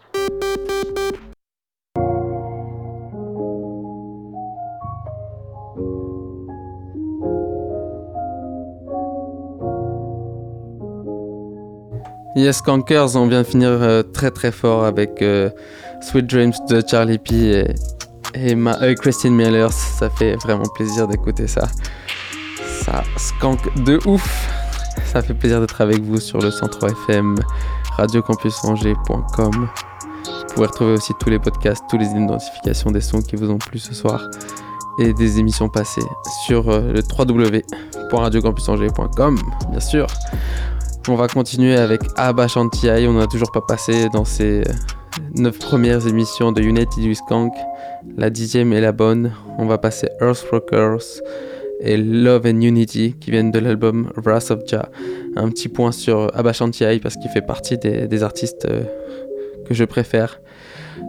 Yes, 12.35 12.63
Cankers, 12.63 13.15
on 13.17 13.27
vient 13.27 13.43
de 13.43 13.47
finir 13.47 13.69
euh, 13.71 14.03
très 14.03 14.31
très 14.31 14.51
fort 14.53 14.85
avec 14.85 15.21
euh, 15.21 15.51
Sweet 16.01 16.27
Dreams 16.27 16.53
de 16.71 16.83
Charlie 16.89 17.19
P 17.19 17.35
et, 17.35 17.67
et 18.35 18.55
Ma- 18.55 18.79
euh, 18.83 18.95
Christine 18.95 19.35
Miller. 19.35 19.71
Ça 19.73 20.09
fait 20.09 20.37
vraiment 20.37 20.65
plaisir 20.75 21.07
d'écouter 21.09 21.47
ça. 21.47 21.69
Ça 22.85 23.03
skank 23.19 23.59
de 23.85 23.99
ouf. 24.07 24.49
Ça 25.05 25.21
fait 25.23 25.35
plaisir 25.35 25.61
d'être 25.61 25.81
avec 25.83 26.01
vous 26.01 26.19
sur 26.21 26.39
le 26.39 26.51
103 26.51 26.89
FM, 26.91 27.35
radiocampusangers.com. 27.97 29.69
Vous 30.25 30.55
pouvez 30.55 30.67
retrouver 30.67 30.93
aussi 30.93 31.13
tous 31.21 31.29
les 31.31 31.39
podcasts, 31.39 31.83
toutes 31.91 32.01
les 32.01 32.07
identifications 32.09 32.91
des 32.91 33.01
sons 33.03 33.21
qui 33.23 33.37
vous 33.37 33.51
ont 33.51 33.59
plu 33.59 33.79
ce 33.79 33.95
soir 33.95 34.23
et 34.99 35.13
des 35.15 35.39
émissions 35.39 35.69
passées 35.71 36.03
sur 36.47 36.65
le 36.71 37.01
www.radiocampusangers.com, 37.19 39.39
bien 39.71 39.81
sûr. 39.81 40.07
On 41.09 41.17
va 41.17 41.27
continuer 41.27 41.75
avec 41.75 42.01
Abba 42.17 42.47
Shantiai. 42.47 43.09
On 43.09 43.15
n'a 43.15 43.27
toujours 43.27 43.51
pas 43.51 43.61
passé 43.61 44.09
dans 44.13 44.25
ces 44.25 44.61
euh, 44.61 44.73
neuf 45.35 45.59
premières 45.59 46.07
émissions 46.07 46.53
de 46.53 46.63
United 46.63 47.05
with 47.05 47.17
Skank. 47.17 47.53
La 48.17 48.31
dixième 48.31 48.73
est 48.73 48.81
la 48.81 48.93
bonne. 48.93 49.33
On 49.59 49.67
va 49.67 49.79
passer 49.79 50.09
Earthrockers 50.21 51.21
et 51.81 51.97
Love 51.97 52.47
and 52.47 52.61
Unity 52.61 53.17
qui 53.21 53.33
viennent 53.33 53.51
de 53.51 53.59
l'album 53.59 54.13
Wrath 54.17 54.53
of 54.53 54.61
Jah. 54.65 54.91
Un 55.35 55.49
petit 55.49 55.69
point 55.69 55.91
sur 55.91 56.31
Abba 56.37 56.53
Shantiai 56.53 57.01
parce 57.01 57.17
qu'il 57.17 57.31
fait 57.31 57.43
partie 57.43 57.79
des, 57.79 58.07
des 58.07 58.23
artistes 58.23 58.67
euh, 58.71 58.85
que 59.67 59.75
je 59.75 59.85
préfère. 59.85 60.41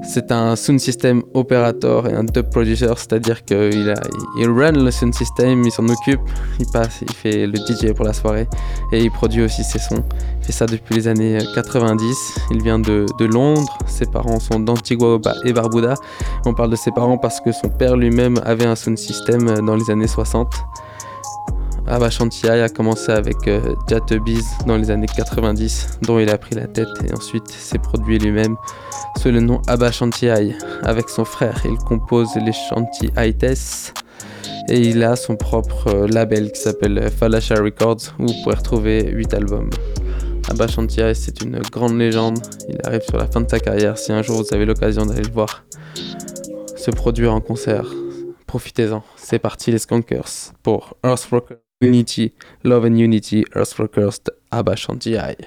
C'est 0.04 0.32
un 0.32 0.56
sound 0.56 0.80
system 0.80 1.24
operator 1.34 2.08
et 2.08 2.14
un 2.14 2.24
dub 2.24 2.50
producer, 2.50 2.94
c'est-à-dire 2.98 3.44
qu'il 3.46 3.96
run 4.38 4.72
le 4.72 4.92
sound 4.92 5.14
system, 5.14 5.64
il 5.64 5.72
s'en 5.72 5.88
occupe, 5.88 6.20
il 6.60 6.66
passe, 6.72 7.02
il 7.02 7.14
fait 7.14 7.48
le 7.48 7.56
DJ 7.56 7.94
pour 7.94 8.06
la 8.06 8.14
soirée 8.14 8.48
et 8.92 9.00
il 9.00 9.12
produit 9.12 9.44
aussi 9.44 9.64
ses 9.64 9.80
sons. 9.80 10.04
Il 10.42 10.46
fait 10.46 10.52
ça 10.52 10.66
depuis 10.66 10.96
les 10.96 11.08
années 11.08 11.38
90. 11.56 12.40
Il 12.52 12.62
vient 12.62 12.80
de, 12.80 13.06
Londres, 13.20 13.78
ses 13.88 14.06
parents 14.06 14.40
sont 14.40 14.60
d'Antigua 14.60 15.20
et 15.46 15.54
Barbuda. 15.54 15.96
On 16.46 16.54
parle 16.54 16.72
de 16.72 16.76
ses 16.76 16.92
parents 16.92 17.18
parce 17.18 17.40
que 17.40 17.52
son 17.52 17.70
père 17.70 17.96
lui-même 17.96 18.40
avait 18.44 18.66
un 18.66 18.76
sound 18.76 18.98
system 18.98 19.66
dans 19.66 19.76
les 19.76 19.90
années 19.90 20.08
60. 20.08 20.48
Abba 21.88 22.10
Shantiai 22.10 22.62
a 22.62 22.70
commencé 22.70 23.12
avec 23.12 23.48
euh, 23.48 23.76
Jattebees 23.90 24.44
dans 24.66 24.78
les 24.78 24.90
années 24.90 25.08
90, 25.08 26.00
dont 26.04 26.18
il 26.18 26.30
a 26.30 26.38
pris 26.38 26.56
la 26.56 26.68
tête 26.68 26.88
et 27.06 27.14
ensuite 27.14 27.50
s'est 27.50 27.78
produit 27.78 28.18
lui-même 28.20 28.56
sous 29.18 29.32
le 29.32 29.40
nom 29.40 29.62
Abba 29.68 29.92
Shantiai. 29.92 30.56
Avec 30.84 31.10
son 31.10 31.26
frère, 31.26 31.62
il 31.66 31.78
compose 31.78 32.36
les 32.36 32.52
Shanti 32.52 33.10
Aites 33.16 33.94
et 34.70 34.80
il 34.80 35.04
a 35.04 35.16
son 35.16 35.36
propre 35.36 35.88
euh, 35.88 36.08
label 36.08 36.52
qui 36.52 36.62
s'appelle 36.62 36.98
euh, 36.98 37.10
Falasha 37.10 37.56
Records 37.56 38.16
où 38.20 38.28
vous 38.28 38.34
pouvez 38.44 38.56
retrouver 38.56 39.12
8 39.12 39.34
albums. 39.34 39.70
Abba 40.50 40.68
Shantiai, 40.68 41.14
c'est 41.14 41.42
une 41.42 41.60
grande 41.60 41.98
légende. 41.98 42.40
Il 42.70 42.78
arrive 42.84 43.02
sur 43.02 43.18
la 43.18 43.28
fin 43.28 43.42
de 43.42 43.50
sa 43.50 43.60
carrière. 43.60 43.98
Si 43.98 44.12
un 44.12 44.22
jour 44.22 44.44
vous 44.44 44.54
avez 44.54 44.66
l'occasion 44.66 45.06
d'aller 45.06 45.24
le 45.24 45.32
voir 45.32 45.64
se 46.76 46.92
produire 46.92 47.34
en 47.34 47.42
concert, 47.42 47.86
profitez-en. 48.48 49.04
C'est 49.16 49.40
parti 49.40 49.72
les 49.72 49.80
Skunkers 49.80 50.54
pour 50.64 50.98
Earthrocker 51.04 51.56
Unity, 51.82 52.34
Love 52.64 52.86
and 52.86 52.98
Unity, 52.98 53.46
Earthrockers 53.56 54.20
de 54.26 54.32
Abba 54.52 54.76
Shantiai. 54.76 55.38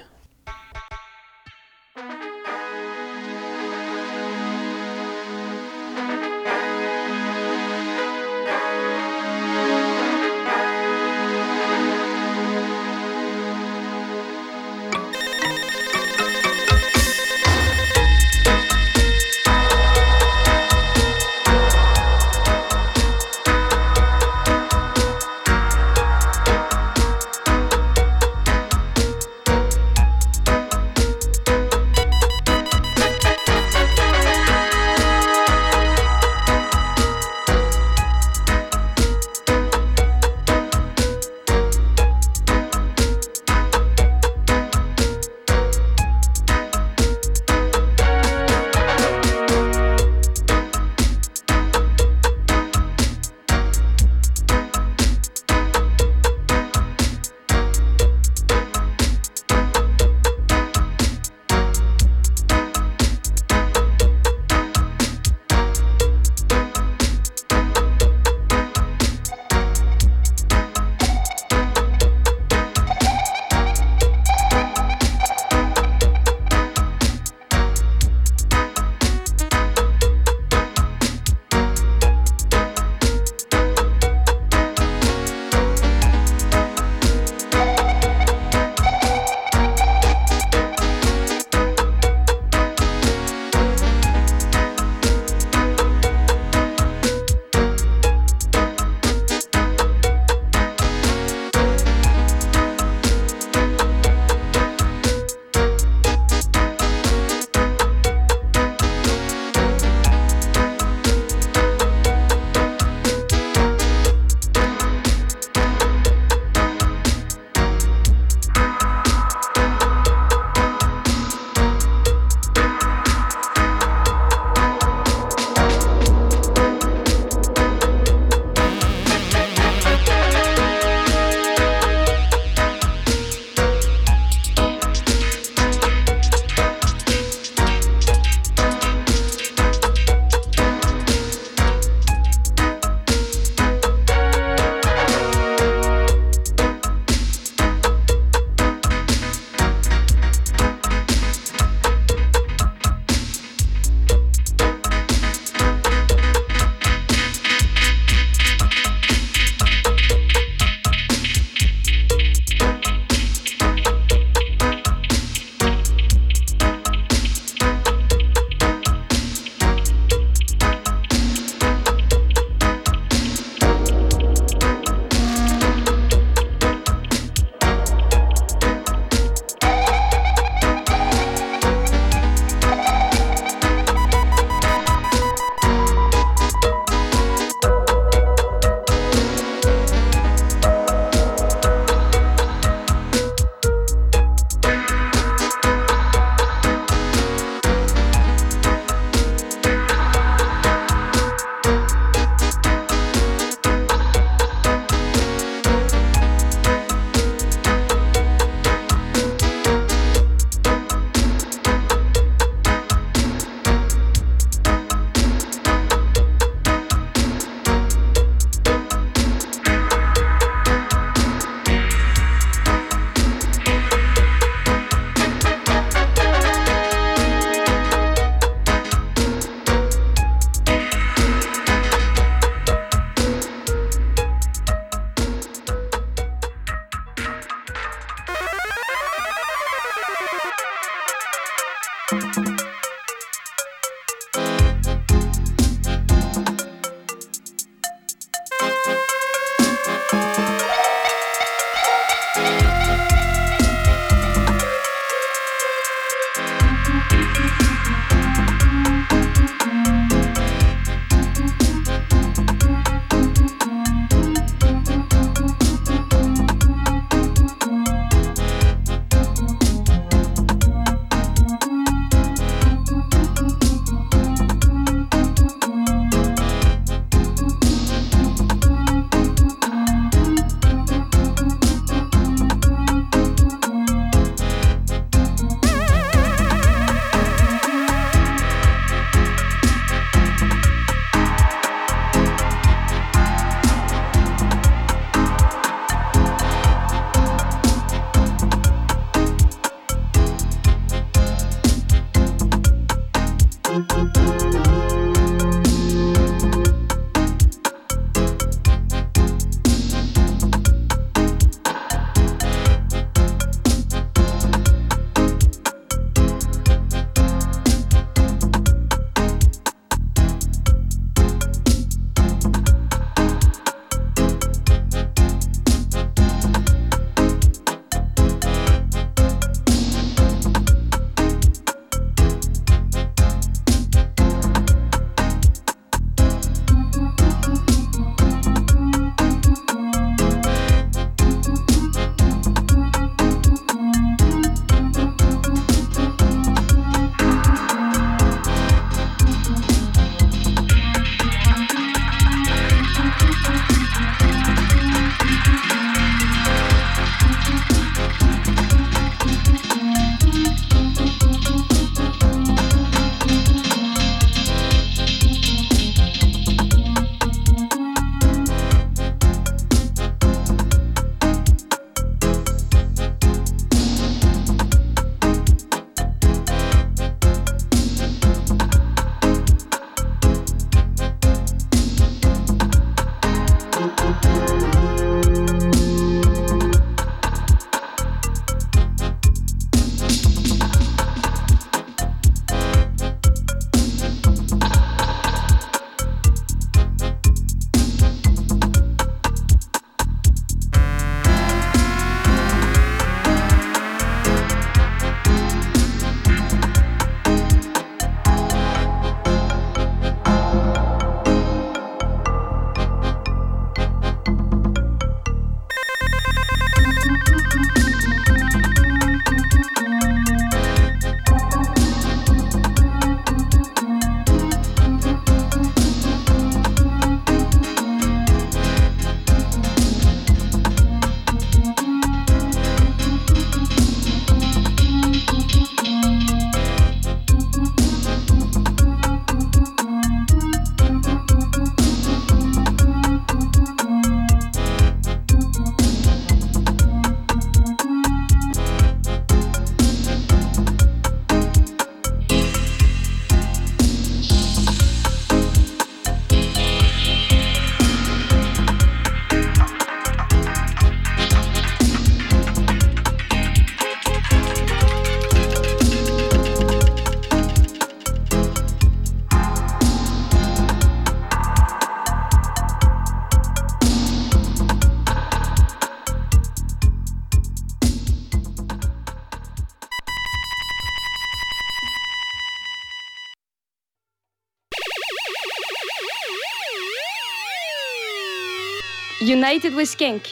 United 489.37 489.75
with 489.75 489.87
Skank. 489.89 490.23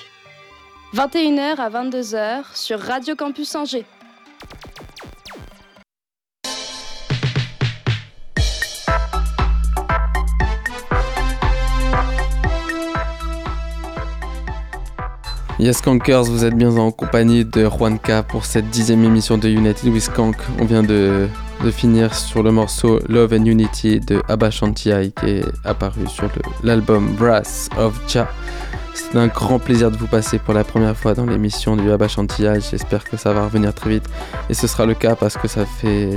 21h 0.95 1.57
à 1.59 1.69
22h 1.69 2.43
sur 2.55 2.79
Radio 2.79 3.15
Campus 3.15 3.53
Angers. 3.53 3.85
Yes 15.59 15.81
Kankers, 15.81 16.23
vous 16.23 16.43
êtes 16.43 16.55
bien 16.55 16.75
en 16.75 16.89
compagnie 16.89 17.45
de 17.45 17.69
Juanca 17.69 18.23
pour 18.23 18.45
cette 18.45 18.71
dixième 18.71 19.03
émission 19.03 19.37
de 19.37 19.47
United 19.47 19.87
with 19.87 20.01
Skank. 20.01 20.35
On 20.59 20.65
vient 20.65 20.81
de, 20.81 21.27
de 21.63 21.69
finir 21.69 22.15
sur 22.15 22.41
le 22.41 22.51
morceau 22.51 22.99
Love 23.07 23.33
and 23.33 23.45
Unity 23.45 23.99
de 23.99 24.23
Abba 24.27 24.49
Shantiai 24.49 25.11
qui 25.11 25.29
est 25.29 25.45
apparu 25.63 26.07
sur 26.07 26.27
l'album 26.63 27.13
Brass 27.19 27.69
of 27.77 27.93
Ja. 28.11 28.27
C'est 28.95 29.17
un 29.17 29.27
grand 29.27 29.59
plaisir 29.59 29.91
de 29.91 29.97
vous 29.97 30.07
passer 30.07 30.39
pour 30.39 30.53
la 30.53 30.63
première 30.63 30.95
fois 30.95 31.13
dans 31.13 31.25
l'émission 31.25 31.75
du 31.75 31.91
Abba 31.91 32.07
J'espère 32.07 33.03
que 33.03 33.17
ça 33.17 33.33
va 33.33 33.43
revenir 33.43 33.73
très 33.73 33.89
vite. 33.89 34.05
Et 34.49 34.53
ce 34.53 34.67
sera 34.67 34.85
le 34.85 34.93
cas 34.93 35.15
parce 35.15 35.35
que 35.35 35.49
ça 35.49 35.65
fait. 35.65 36.09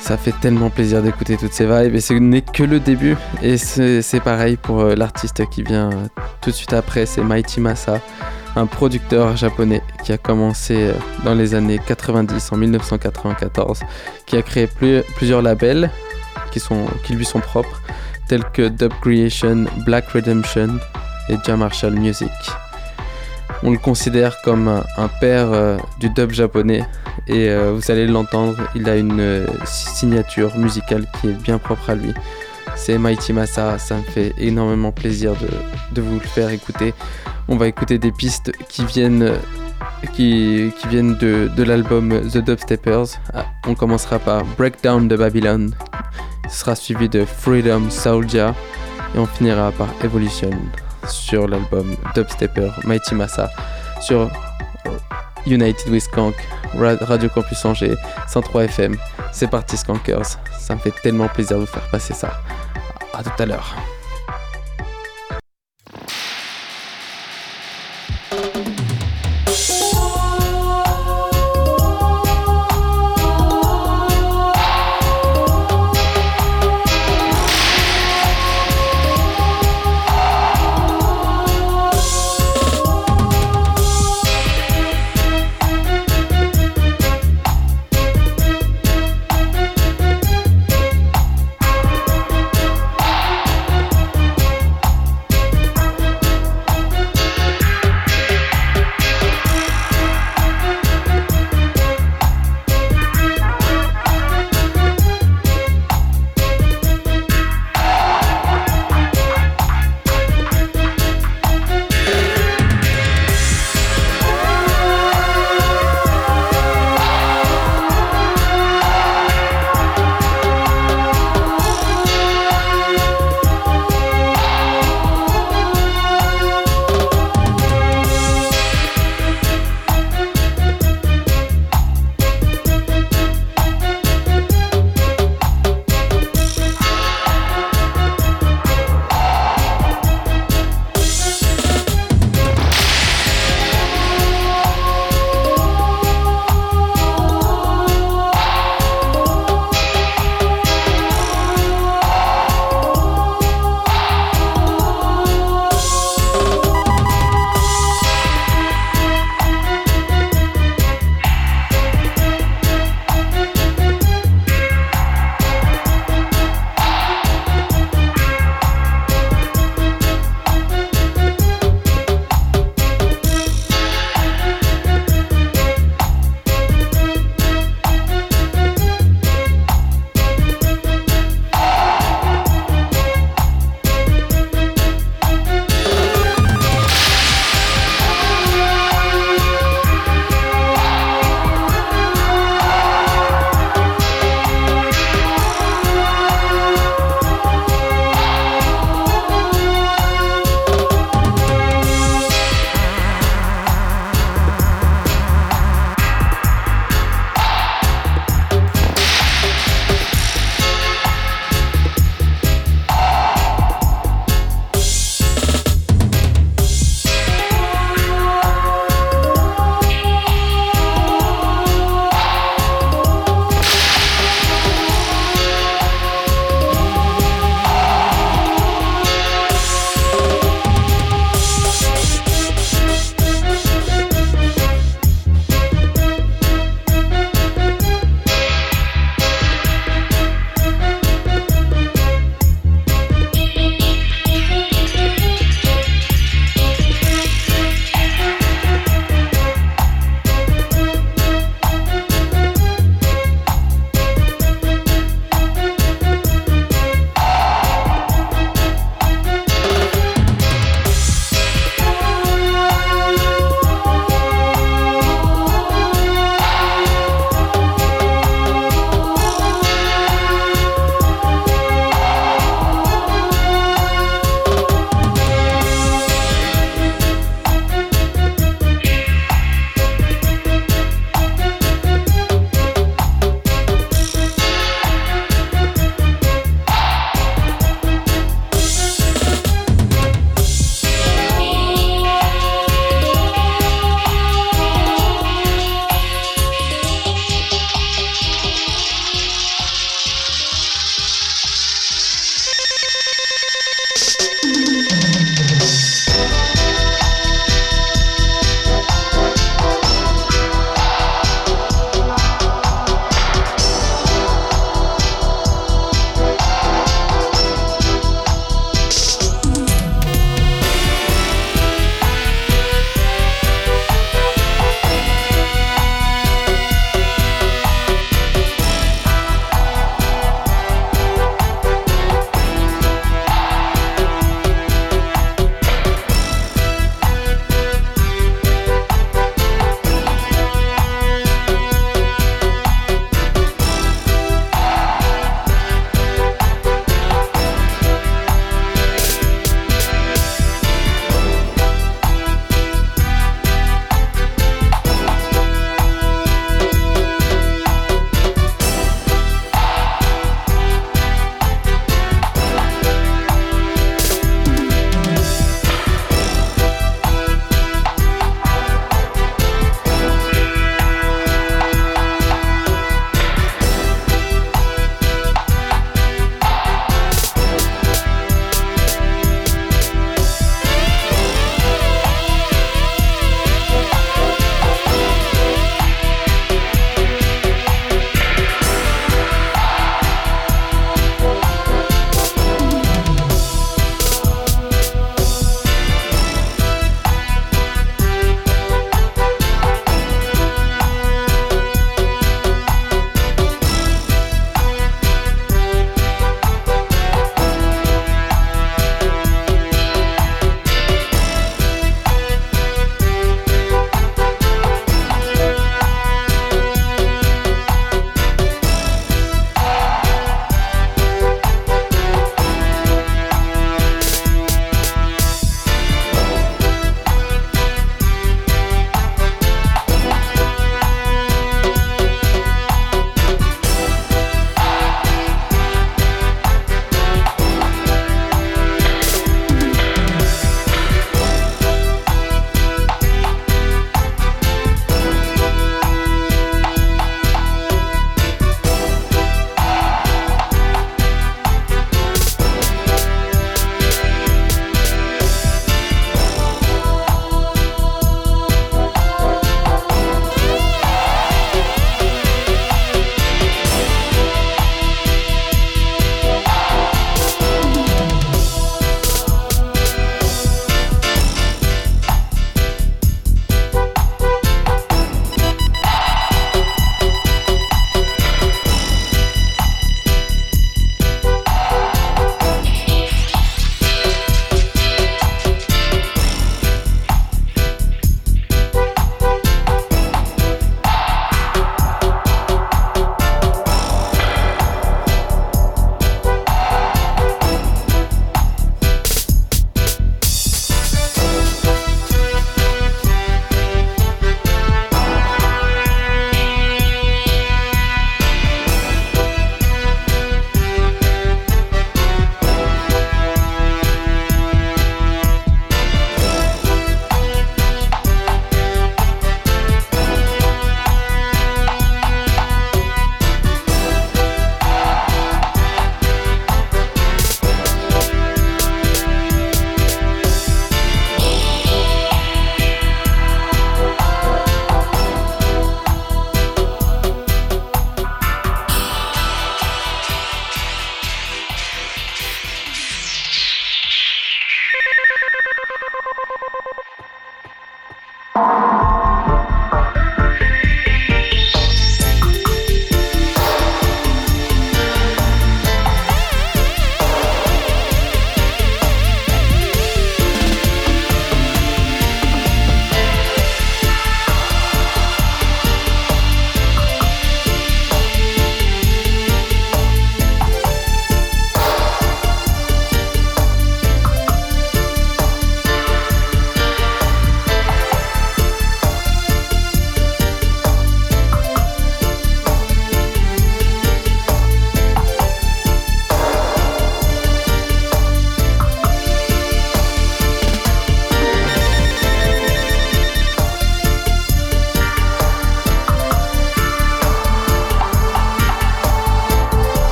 Ça 0.00 0.16
fait 0.16 0.34
tellement 0.40 0.68
plaisir 0.68 1.00
d'écouter 1.00 1.36
toutes 1.36 1.52
ces 1.52 1.64
vibes 1.64 1.94
et 1.94 2.00
ce 2.00 2.14
n'est 2.14 2.42
que 2.42 2.64
le 2.64 2.80
début. 2.80 3.16
Et 3.40 3.56
c'est 3.56 4.20
pareil 4.24 4.56
pour 4.56 4.80
euh, 4.80 4.96
l'artiste 4.96 5.48
qui 5.48 5.62
vient 5.62 5.90
tout 6.40 6.50
de 6.50 6.54
suite 6.56 6.72
après, 6.72 7.06
c'est 7.06 7.22
Mighty 7.22 7.60
Masa, 7.60 8.00
un 8.56 8.66
producteur 8.66 9.36
japonais 9.36 9.80
qui 10.04 10.12
a 10.12 10.18
commencé 10.18 10.74
euh, 10.76 10.92
dans 11.24 11.34
les 11.34 11.54
années 11.54 11.78
90, 11.78 12.50
en 12.50 12.56
1994, 12.56 13.82
qui 14.26 14.36
a 14.36 14.42
créé 14.42 14.68
plusieurs 15.14 15.40
labels 15.40 15.88
qui, 16.50 16.58
sont, 16.58 16.86
qui 17.04 17.12
lui 17.12 17.24
sont 17.24 17.38
propres, 17.38 17.80
tels 18.26 18.44
que 18.52 18.66
Dub 18.66 18.92
Creation, 19.00 19.66
Black 19.86 20.08
Redemption, 20.08 20.80
et 21.28 21.36
Jam 21.44 21.60
Marshall 21.60 21.94
Music. 21.94 22.30
On 23.64 23.70
le 23.70 23.78
considère 23.78 24.40
comme 24.42 24.82
un, 24.96 25.08
père 25.20 25.52
euh, 25.52 25.76
du 26.00 26.10
dub 26.10 26.32
japonais 26.32 26.84
et 27.28 27.48
euh, 27.48 27.72
vous 27.72 27.90
allez 27.92 28.08
l'entendre, 28.08 28.56
il 28.74 28.88
a 28.88 28.96
une 28.96 29.20
euh, 29.20 29.46
signature 29.64 30.56
musicale 30.56 31.06
qui 31.20 31.28
est 31.28 31.42
bien 31.42 31.58
propre 31.58 31.90
à 31.90 31.94
lui. 31.94 32.12
C'est 32.74 32.98
Mighty 32.98 33.32
Masa, 33.32 33.78
ça 33.78 33.96
me 33.96 34.02
fait 34.02 34.34
énormément 34.38 34.90
plaisir 34.90 35.34
de, 35.94 36.00
vous 36.00 36.14
le 36.14 36.26
faire 36.26 36.50
écouter. 36.50 36.94
On 37.46 37.56
va 37.56 37.68
écouter 37.68 37.98
des 37.98 38.10
pistes 38.10 38.50
qui 38.68 38.84
viennent, 38.84 39.30
de, 40.08 41.62
l'album 41.62 42.20
The 42.30 42.38
Dubsteppers. 42.38 43.18
Ah, 43.34 43.44
on 43.68 43.74
commencera 43.74 44.18
par 44.18 44.44
Breakdown 44.56 45.06
de 45.06 45.16
Babylon, 45.16 45.70
sera 46.48 46.74
suivi 46.74 47.08
de 47.08 47.24
Freedom 47.24 47.90
Soldier 47.90 48.50
et 49.14 49.18
on 49.18 49.26
finira 49.26 49.70
par 49.72 49.88
Evolution 50.02 50.50
sur 51.08 51.48
l'album 51.48 51.96
Dubstepper 52.14 52.70
Mighty 52.84 53.14
Massa 53.14 53.50
sur 54.00 54.30
United 55.46 55.88
with 55.88 56.02
Skank, 56.04 56.34
Radio 56.74 57.28
Campus 57.28 57.64
Angers, 57.64 57.96
103 58.28 58.64
FM. 58.64 58.96
C'est 59.32 59.48
parti 59.48 59.76
Skankers, 59.76 60.38
ça 60.58 60.74
me 60.74 60.80
fait 60.80 60.94
tellement 61.02 61.28
plaisir 61.28 61.56
de 61.56 61.62
vous 61.62 61.66
faire 61.66 61.88
passer 61.90 62.14
ça. 62.14 62.40
A 63.14 63.22
tout 63.22 63.42
à 63.42 63.46
l'heure. 63.46 63.74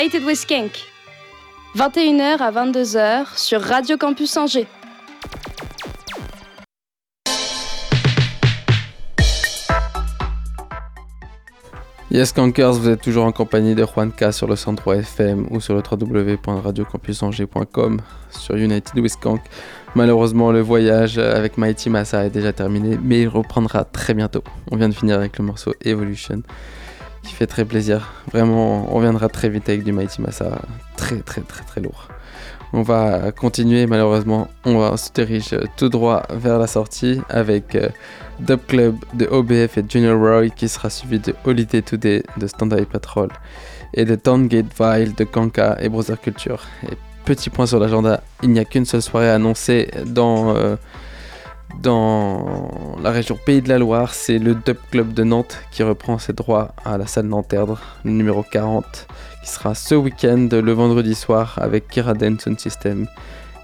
United 0.00 0.24
with 0.24 0.38
Skank. 0.38 0.86
21h 1.76 2.38
à 2.38 2.50
22h 2.50 3.36
sur 3.36 3.60
Radio 3.60 3.98
Campus 3.98 4.34
Angers. 4.38 4.66
Yes 12.10 12.32
Cankers, 12.32 12.72
vous 12.72 12.88
êtes 12.88 13.02
toujours 13.02 13.26
en 13.26 13.32
compagnie 13.32 13.74
de 13.74 13.84
Juan 13.84 14.10
K 14.10 14.32
sur 14.32 14.46
le 14.46 14.56
103 14.56 14.96
FM 14.96 15.48
ou 15.50 15.60
sur 15.60 15.74
le 15.74 15.82
www.radiocampusangers.com 15.82 18.00
sur 18.30 18.56
United 18.56 18.98
with. 18.98 19.42
Malheureusement, 19.94 20.50
le 20.50 20.62
voyage 20.62 21.18
avec 21.18 21.58
Mighty 21.58 21.90
Massa 21.90 22.24
est 22.24 22.30
déjà 22.30 22.54
terminé, 22.54 22.98
mais 23.02 23.20
il 23.20 23.28
reprendra 23.28 23.84
très 23.84 24.14
bientôt. 24.14 24.42
On 24.70 24.76
vient 24.76 24.88
de 24.88 24.94
finir 24.94 25.16
avec 25.16 25.36
le 25.36 25.44
morceau 25.44 25.74
Evolution 25.84 26.42
qui 27.22 27.34
fait 27.34 27.46
très 27.46 27.64
plaisir. 27.64 28.12
Vraiment, 28.32 28.86
on 28.90 28.94
reviendra 28.94 29.28
très 29.28 29.48
vite 29.48 29.68
avec 29.68 29.84
du 29.84 29.92
Mighty 29.92 30.20
Massa 30.20 30.62
très 30.96 31.20
très 31.20 31.42
très 31.42 31.64
très 31.64 31.80
lourd. 31.80 32.08
On 32.72 32.82
va 32.82 33.32
continuer 33.32 33.86
malheureusement, 33.86 34.48
on, 34.64 34.78
va, 34.78 34.96
se 34.96 35.10
dirige 35.12 35.56
tout 35.76 35.88
droit 35.88 36.22
vers 36.30 36.58
la 36.58 36.68
sortie 36.68 37.20
avec 37.28 37.74
euh, 37.74 37.88
Dub 38.38 38.60
Club 38.68 38.96
de 39.14 39.26
OBF 39.26 39.78
et 39.78 39.84
Junior 39.88 40.18
Roy 40.18 40.50
qui 40.50 40.68
sera 40.68 40.88
suivi 40.88 41.18
de 41.18 41.34
Holiday 41.44 41.82
Today 41.82 42.22
de 42.36 42.46
Standard 42.46 42.86
Patrol 42.86 43.28
et 43.92 44.04
de 44.04 44.14
Towngate 44.14 44.72
Vile 44.78 45.14
de 45.16 45.24
Kanka 45.24 45.78
et 45.80 45.88
Brother 45.88 46.20
Culture. 46.20 46.62
Et 46.84 46.96
petit 47.24 47.50
point 47.50 47.66
sur 47.66 47.80
l'agenda, 47.80 48.22
il 48.42 48.50
n'y 48.50 48.60
a 48.60 48.64
qu'une 48.64 48.84
seule 48.84 49.02
soirée 49.02 49.30
annoncée 49.30 49.90
dans... 50.06 50.54
Euh, 50.54 50.76
dans 51.82 52.96
la 53.02 53.10
région 53.10 53.38
Pays 53.44 53.62
de 53.62 53.68
la 53.68 53.78
Loire, 53.78 54.14
c'est 54.14 54.38
le 54.38 54.54
Dub 54.54 54.76
Club 54.90 55.12
de 55.12 55.24
Nantes 55.24 55.58
qui 55.70 55.82
reprend 55.82 56.18
ses 56.18 56.32
droits 56.32 56.74
à 56.84 56.98
la 56.98 57.06
salle 57.06 57.26
Nanterdre, 57.26 57.80
le 58.04 58.10
numéro 58.10 58.42
40, 58.42 59.06
qui 59.42 59.48
sera 59.48 59.74
ce 59.74 59.94
week-end, 59.94 60.48
le 60.52 60.72
vendredi 60.72 61.14
soir, 61.14 61.58
avec 61.60 61.88
Kira 61.88 62.14
Sound 62.14 62.58
System 62.58 63.06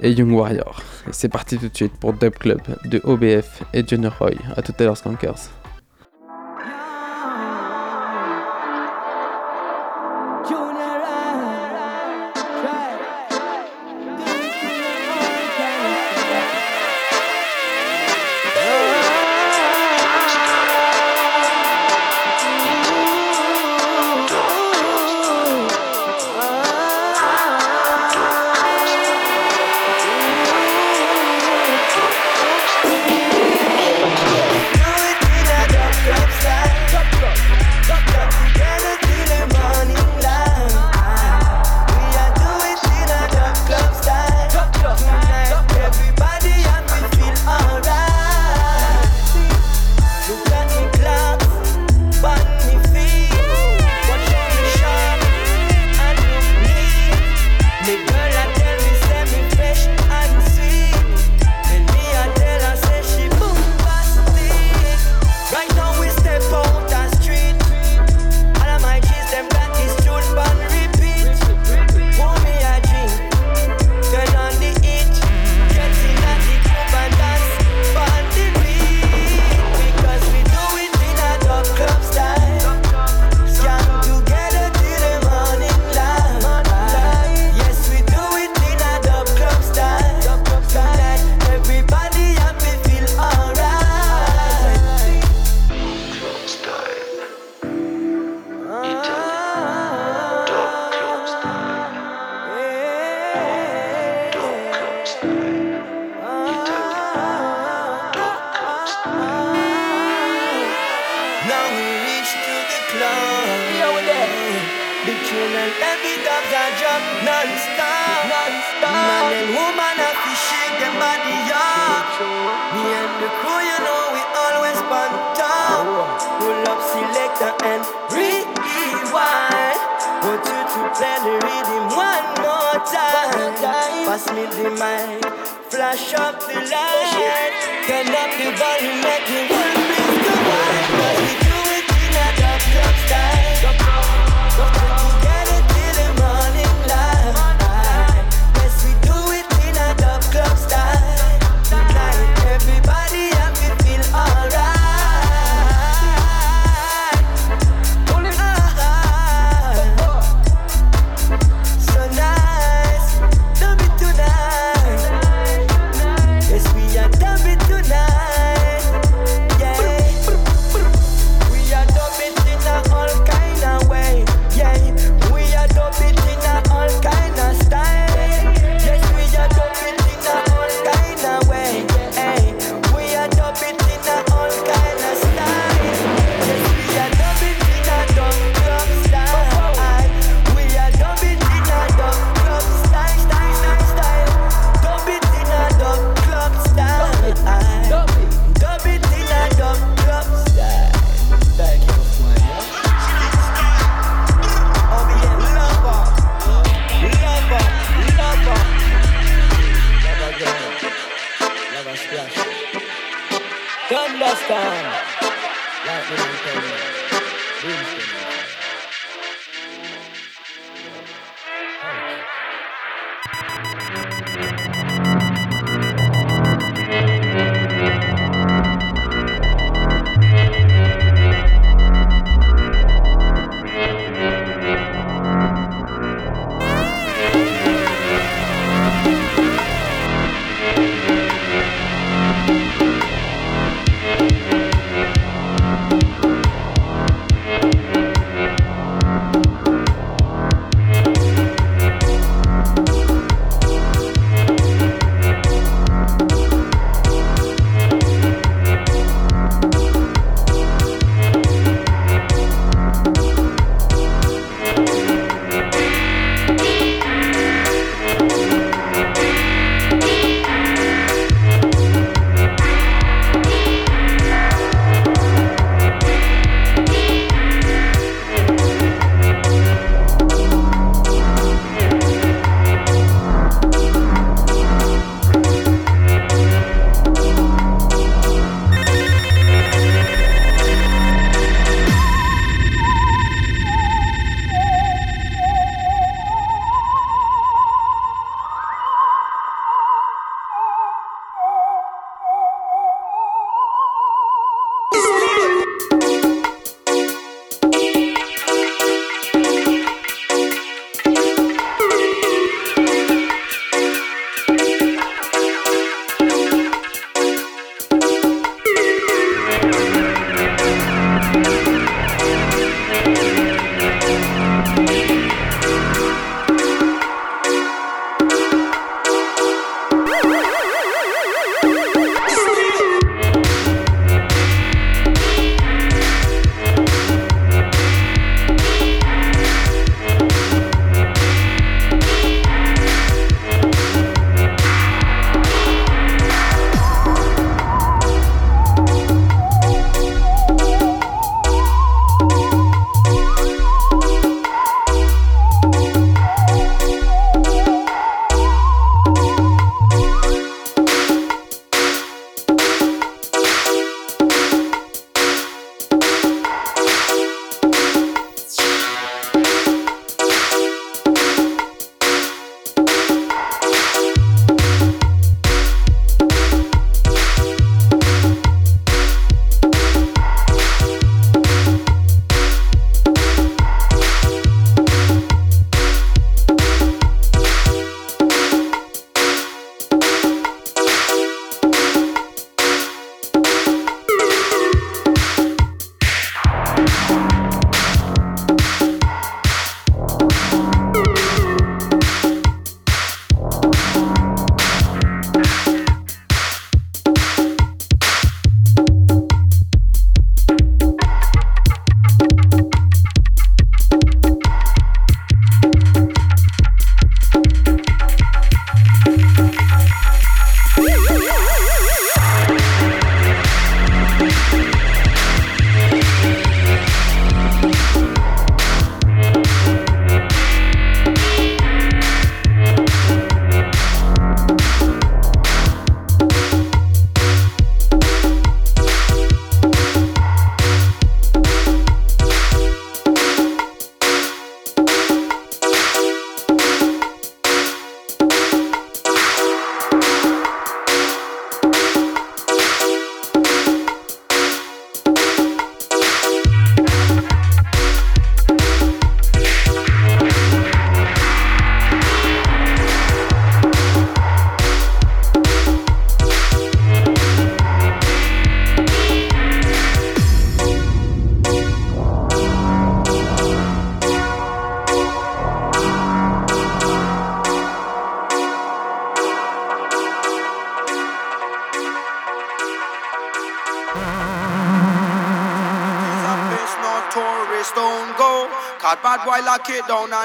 et 0.00 0.10
Young 0.12 0.32
Warrior. 0.32 0.82
c'est 1.10 1.28
parti 1.28 1.58
tout 1.58 1.68
de 1.68 1.76
suite 1.76 1.96
pour 1.98 2.12
Dub 2.12 2.34
Club 2.34 2.60
de 2.84 3.00
OBF 3.04 3.62
et 3.72 3.86
Junior 3.86 4.16
Roy. 4.18 4.32
A 4.56 4.62
tout 4.62 4.74
à 4.78 4.84
l'heure, 4.84 4.96
Skankers. 4.96 5.50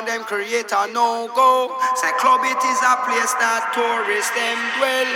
And 0.02 0.10
them 0.10 0.24
create 0.26 0.72
a 0.74 0.84
no-go. 0.90 1.70
Say 1.94 2.10
club 2.18 2.42
it 2.42 2.58
is 2.58 2.82
a 2.82 2.96
place 3.06 3.34
that 3.38 3.70
tourists 3.70 4.34
them 4.34 4.58
dwell. 4.82 5.10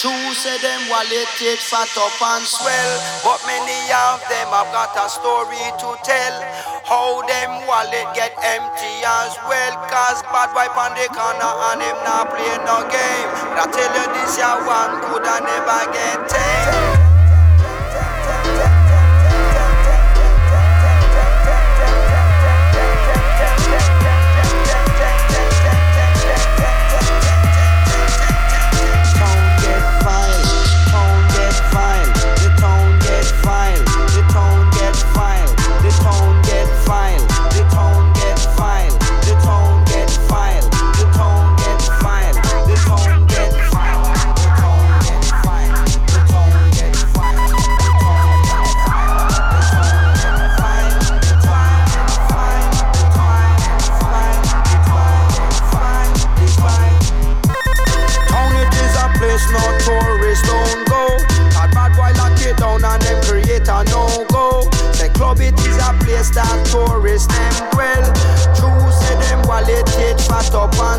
True 0.00 0.32
say 0.32 0.56
them 0.64 0.80
wallet 0.88 1.28
it 1.44 1.60
fat 1.60 1.92
up 2.00 2.16
and 2.16 2.44
swell. 2.48 2.92
But 3.20 3.40
many 3.44 3.80
of 3.92 4.24
them 4.32 4.48
have 4.48 4.72
got 4.72 4.96
a 4.96 5.12
story 5.12 5.60
to 5.84 5.88
tell. 6.00 6.36
How 6.88 7.20
them 7.28 7.68
wallet 7.68 8.08
get 8.16 8.32
empty 8.40 8.96
as 9.04 9.36
well. 9.44 9.74
Cause 9.92 10.24
bad 10.32 10.56
boy 10.56 10.72
on 10.72 10.96
the 10.96 11.04
corner 11.12 11.52
and 11.76 11.84
him 11.84 11.98
not 12.08 12.32
play 12.32 12.56
no 12.64 12.80
game. 12.88 13.28
But 13.52 13.60
I 13.60 13.76
tell 13.76 13.92
you 13.92 14.06
this 14.16 14.40
ya 14.40 14.56
one 14.64 15.04
could 15.04 15.26
I 15.28 15.36
never 15.44 15.80
get 15.92 16.99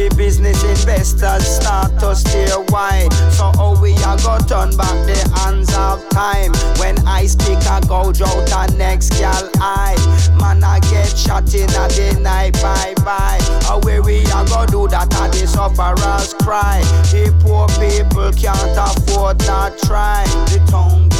The 0.00 0.08
business 0.16 0.64
investors 0.64 1.46
start 1.46 2.00
to 2.00 2.16
steer 2.16 2.58
wide. 2.72 3.12
So 3.36 3.52
how 3.52 3.78
we 3.82 3.92
a 3.92 4.16
go 4.24 4.38
turn 4.48 4.74
back 4.74 4.96
the 5.04 5.20
hands 5.36 5.68
of 5.76 6.08
time 6.08 6.54
when 6.80 6.96
I 7.06 7.26
speak 7.26 7.58
I 7.68 7.82
go 7.82 8.08
out 8.08 8.16
a 8.16 8.76
next 8.78 9.10
gal 9.20 9.50
eye. 9.56 10.00
Man 10.40 10.64
I 10.64 10.80
get 10.88 11.04
shot 11.04 11.52
in 11.52 11.68
a 11.68 11.84
the 11.92 12.18
night 12.18 12.54
bye 12.62 12.94
bye. 13.04 13.40
How 13.64 13.78
we 14.00 14.24
a 14.24 14.44
go 14.48 14.64
do 14.64 14.88
that 14.88 15.12
and 15.20 15.34
the 15.34 15.46
sufferers 15.46 16.32
cry. 16.32 16.80
The 17.12 17.36
poor 17.44 17.68
people 17.76 18.32
can't 18.32 18.78
afford 18.80 19.44
not 19.46 19.76
try. 19.80 20.24
The 20.48 20.64
tongue 20.70 21.10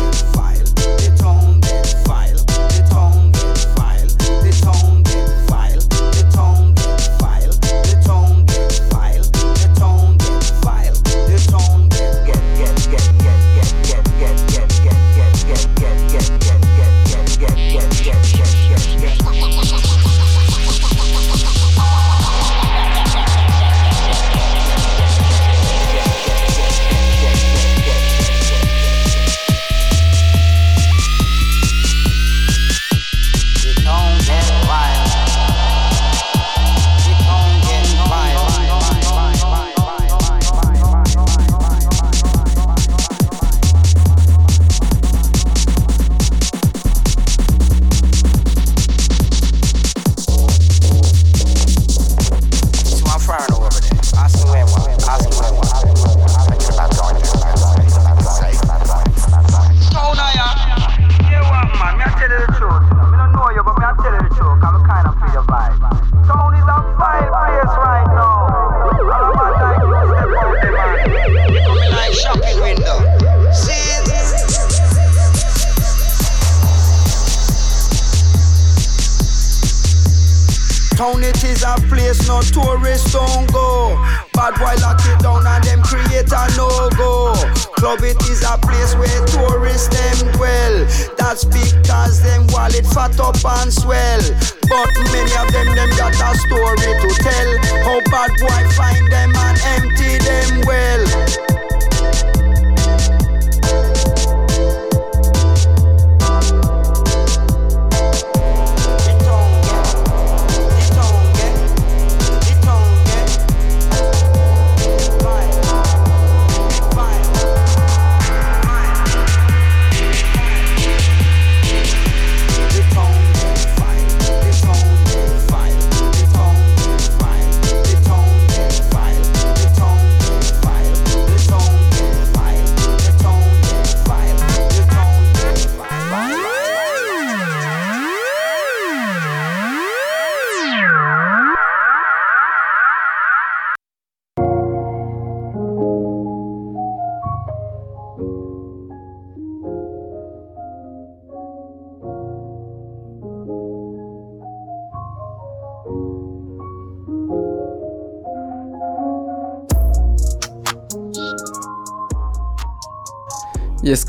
Yes 163.91 164.07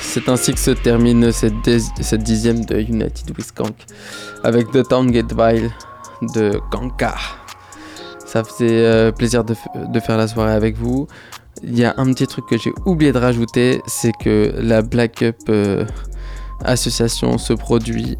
c'est 0.00 0.30
ainsi 0.30 0.54
que 0.54 0.58
se 0.58 0.70
termine 0.70 1.30
cette, 1.30 1.52
cette 2.00 2.22
dixième 2.22 2.64
de 2.64 2.80
United 2.80 3.36
with 3.36 3.52
Kank 3.52 3.76
avec 4.42 4.70
The 4.70 4.82
Town 4.88 5.12
Get 5.12 5.26
Vile 5.36 5.70
de 6.34 6.58
Kanka. 6.70 7.14
Ça 8.24 8.42
faisait 8.42 8.86
euh, 8.86 9.12
plaisir 9.12 9.44
de, 9.44 9.52
faire 10.00 10.16
la 10.16 10.26
soirée 10.26 10.54
avec 10.54 10.78
vous. 10.78 11.06
Il 11.62 11.78
y 11.78 11.84
a 11.84 11.92
un 11.98 12.06
petit 12.14 12.26
truc 12.26 12.46
que 12.46 12.56
j'ai 12.56 12.72
oublié 12.86 13.12
de 13.12 13.18
rajouter, 13.18 13.82
c'est 13.86 14.12
que 14.24 14.54
la 14.56 14.80
Black 14.80 15.20
Up 15.20 15.36
euh, 15.50 15.84
Association 16.64 17.36
se 17.36 17.52
produit 17.52 18.16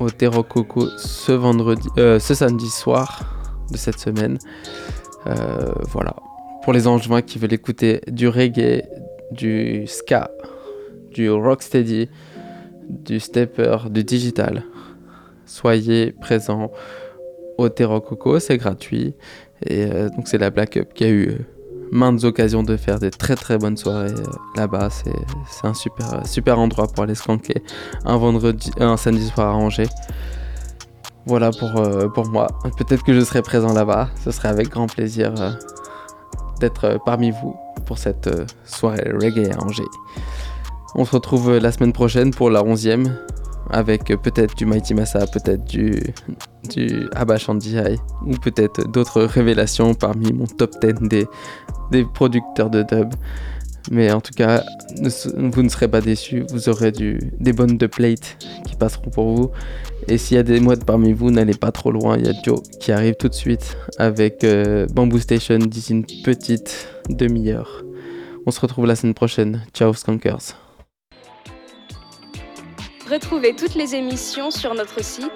au 0.00 0.10
Terro 0.10 0.42
Coco 0.42 0.86
ce 0.98 1.32
vendredi, 1.32 1.88
euh, 1.96 2.18
ce 2.18 2.34
samedi 2.34 2.68
soir 2.68 3.22
de 3.70 3.78
cette 3.78 3.98
semaine. 3.98 4.36
voilà. 5.24 6.14
Pour 6.62 6.74
les 6.74 6.86
angevins 6.86 7.22
qui 7.22 7.38
veulent 7.38 7.54
écouter 7.54 8.02
du 8.06 8.28
reggae, 8.28 8.82
du 9.32 9.86
ska, 9.86 10.30
du 11.10 11.30
rocksteady, 11.30 12.08
du 12.88 13.20
stepper, 13.20 13.76
du 13.90 14.04
digital. 14.04 14.64
Soyez 15.46 16.12
présents 16.12 16.70
au 17.58 17.68
Terro 17.68 18.00
Coco, 18.00 18.38
c'est 18.38 18.58
gratuit. 18.58 19.14
Et 19.66 19.84
euh, 19.84 20.08
donc 20.10 20.28
c'est 20.28 20.38
la 20.38 20.50
Black 20.50 20.76
Up 20.76 20.92
qui 20.94 21.04
a 21.04 21.08
eu 21.08 21.28
euh, 21.28 21.38
maintes 21.90 22.24
occasions 22.24 22.62
de 22.62 22.76
faire 22.76 22.98
des 22.98 23.10
très 23.10 23.36
très 23.36 23.58
bonnes 23.58 23.76
soirées 23.76 24.12
euh, 24.12 24.24
là-bas. 24.56 24.88
C'est 24.90 25.66
un 25.66 25.74
super, 25.74 26.26
super 26.26 26.58
endroit 26.58 26.86
pour 26.88 27.04
aller 27.04 27.14
skanker 27.14 27.60
un 28.04 28.16
vendredi, 28.16 28.70
un 28.78 28.96
samedi 28.96 29.26
soir 29.26 29.48
à 29.48 29.56
Angers. 29.56 29.88
Voilà 31.26 31.52
pour, 31.52 31.70
pour 32.14 32.26
moi. 32.26 32.48
Peut-être 32.76 33.04
que 33.04 33.14
je 33.14 33.20
serai 33.20 33.42
présent 33.42 33.72
là-bas. 33.72 34.08
Ce 34.24 34.32
serait 34.32 34.48
avec 34.48 34.70
grand 34.70 34.88
plaisir 34.88 35.32
d'être 36.62 36.98
parmi 37.04 37.30
vous 37.30 37.56
pour 37.86 37.98
cette 37.98 38.30
soirée 38.64 39.10
reggae 39.12 39.52
à 39.52 39.62
Angers. 39.62 39.82
On 40.94 41.04
se 41.04 41.12
retrouve 41.12 41.58
la 41.58 41.72
semaine 41.72 41.92
prochaine 41.92 42.30
pour 42.32 42.50
la 42.50 42.62
11e 42.62 43.10
avec 43.70 44.04
peut-être 44.04 44.54
du 44.54 44.66
Mighty 44.66 44.94
Massa, 44.94 45.26
peut-être 45.26 45.64
du, 45.64 46.00
du 46.68 47.08
Abba 47.14 47.36
ou 48.26 48.32
peut-être 48.36 48.90
d'autres 48.90 49.22
révélations 49.22 49.94
parmi 49.94 50.32
mon 50.32 50.46
top 50.46 50.70
10 50.80 51.08
des, 51.08 51.26
des 51.90 52.04
producteurs 52.04 52.70
de 52.70 52.82
dub. 52.82 53.12
Mais 53.90 54.12
en 54.12 54.20
tout 54.20 54.32
cas, 54.34 54.62
vous 54.96 55.62
ne 55.62 55.68
serez 55.68 55.88
pas 55.88 56.00
déçus, 56.00 56.44
vous 56.50 56.68
aurez 56.68 56.92
des 56.92 57.52
bonnes 57.52 57.76
de 57.76 57.86
plate 57.86 58.36
qui 58.66 58.76
passeront 58.76 59.10
pour 59.10 59.34
vous. 59.34 59.50
Et 60.08 60.18
s'il 60.18 60.36
y 60.36 60.40
a 60.40 60.42
des 60.42 60.60
modes 60.60 60.84
parmi 60.84 61.12
vous, 61.12 61.30
n'allez 61.30 61.54
pas 61.54 61.72
trop 61.72 61.90
loin, 61.90 62.16
il 62.16 62.26
y 62.26 62.28
a 62.28 62.32
Joe 62.44 62.60
qui 62.80 62.92
arrive 62.92 63.14
tout 63.14 63.28
de 63.28 63.34
suite 63.34 63.76
avec 63.98 64.44
euh, 64.44 64.86
Bamboo 64.92 65.18
Station 65.18 65.58
d'ici 65.58 65.92
une 65.92 66.06
petite 66.24 66.88
demi-heure. 67.08 67.84
On 68.46 68.50
se 68.50 68.60
retrouve 68.60 68.86
la 68.86 68.96
semaine 68.96 69.14
prochaine. 69.14 69.64
Ciao 69.72 69.94
Skunkers. 69.94 70.56
Retrouvez 73.10 73.54
toutes 73.54 73.74
les 73.74 73.94
émissions 73.94 74.50
sur 74.50 74.74
notre 74.74 75.04
site 75.04 75.30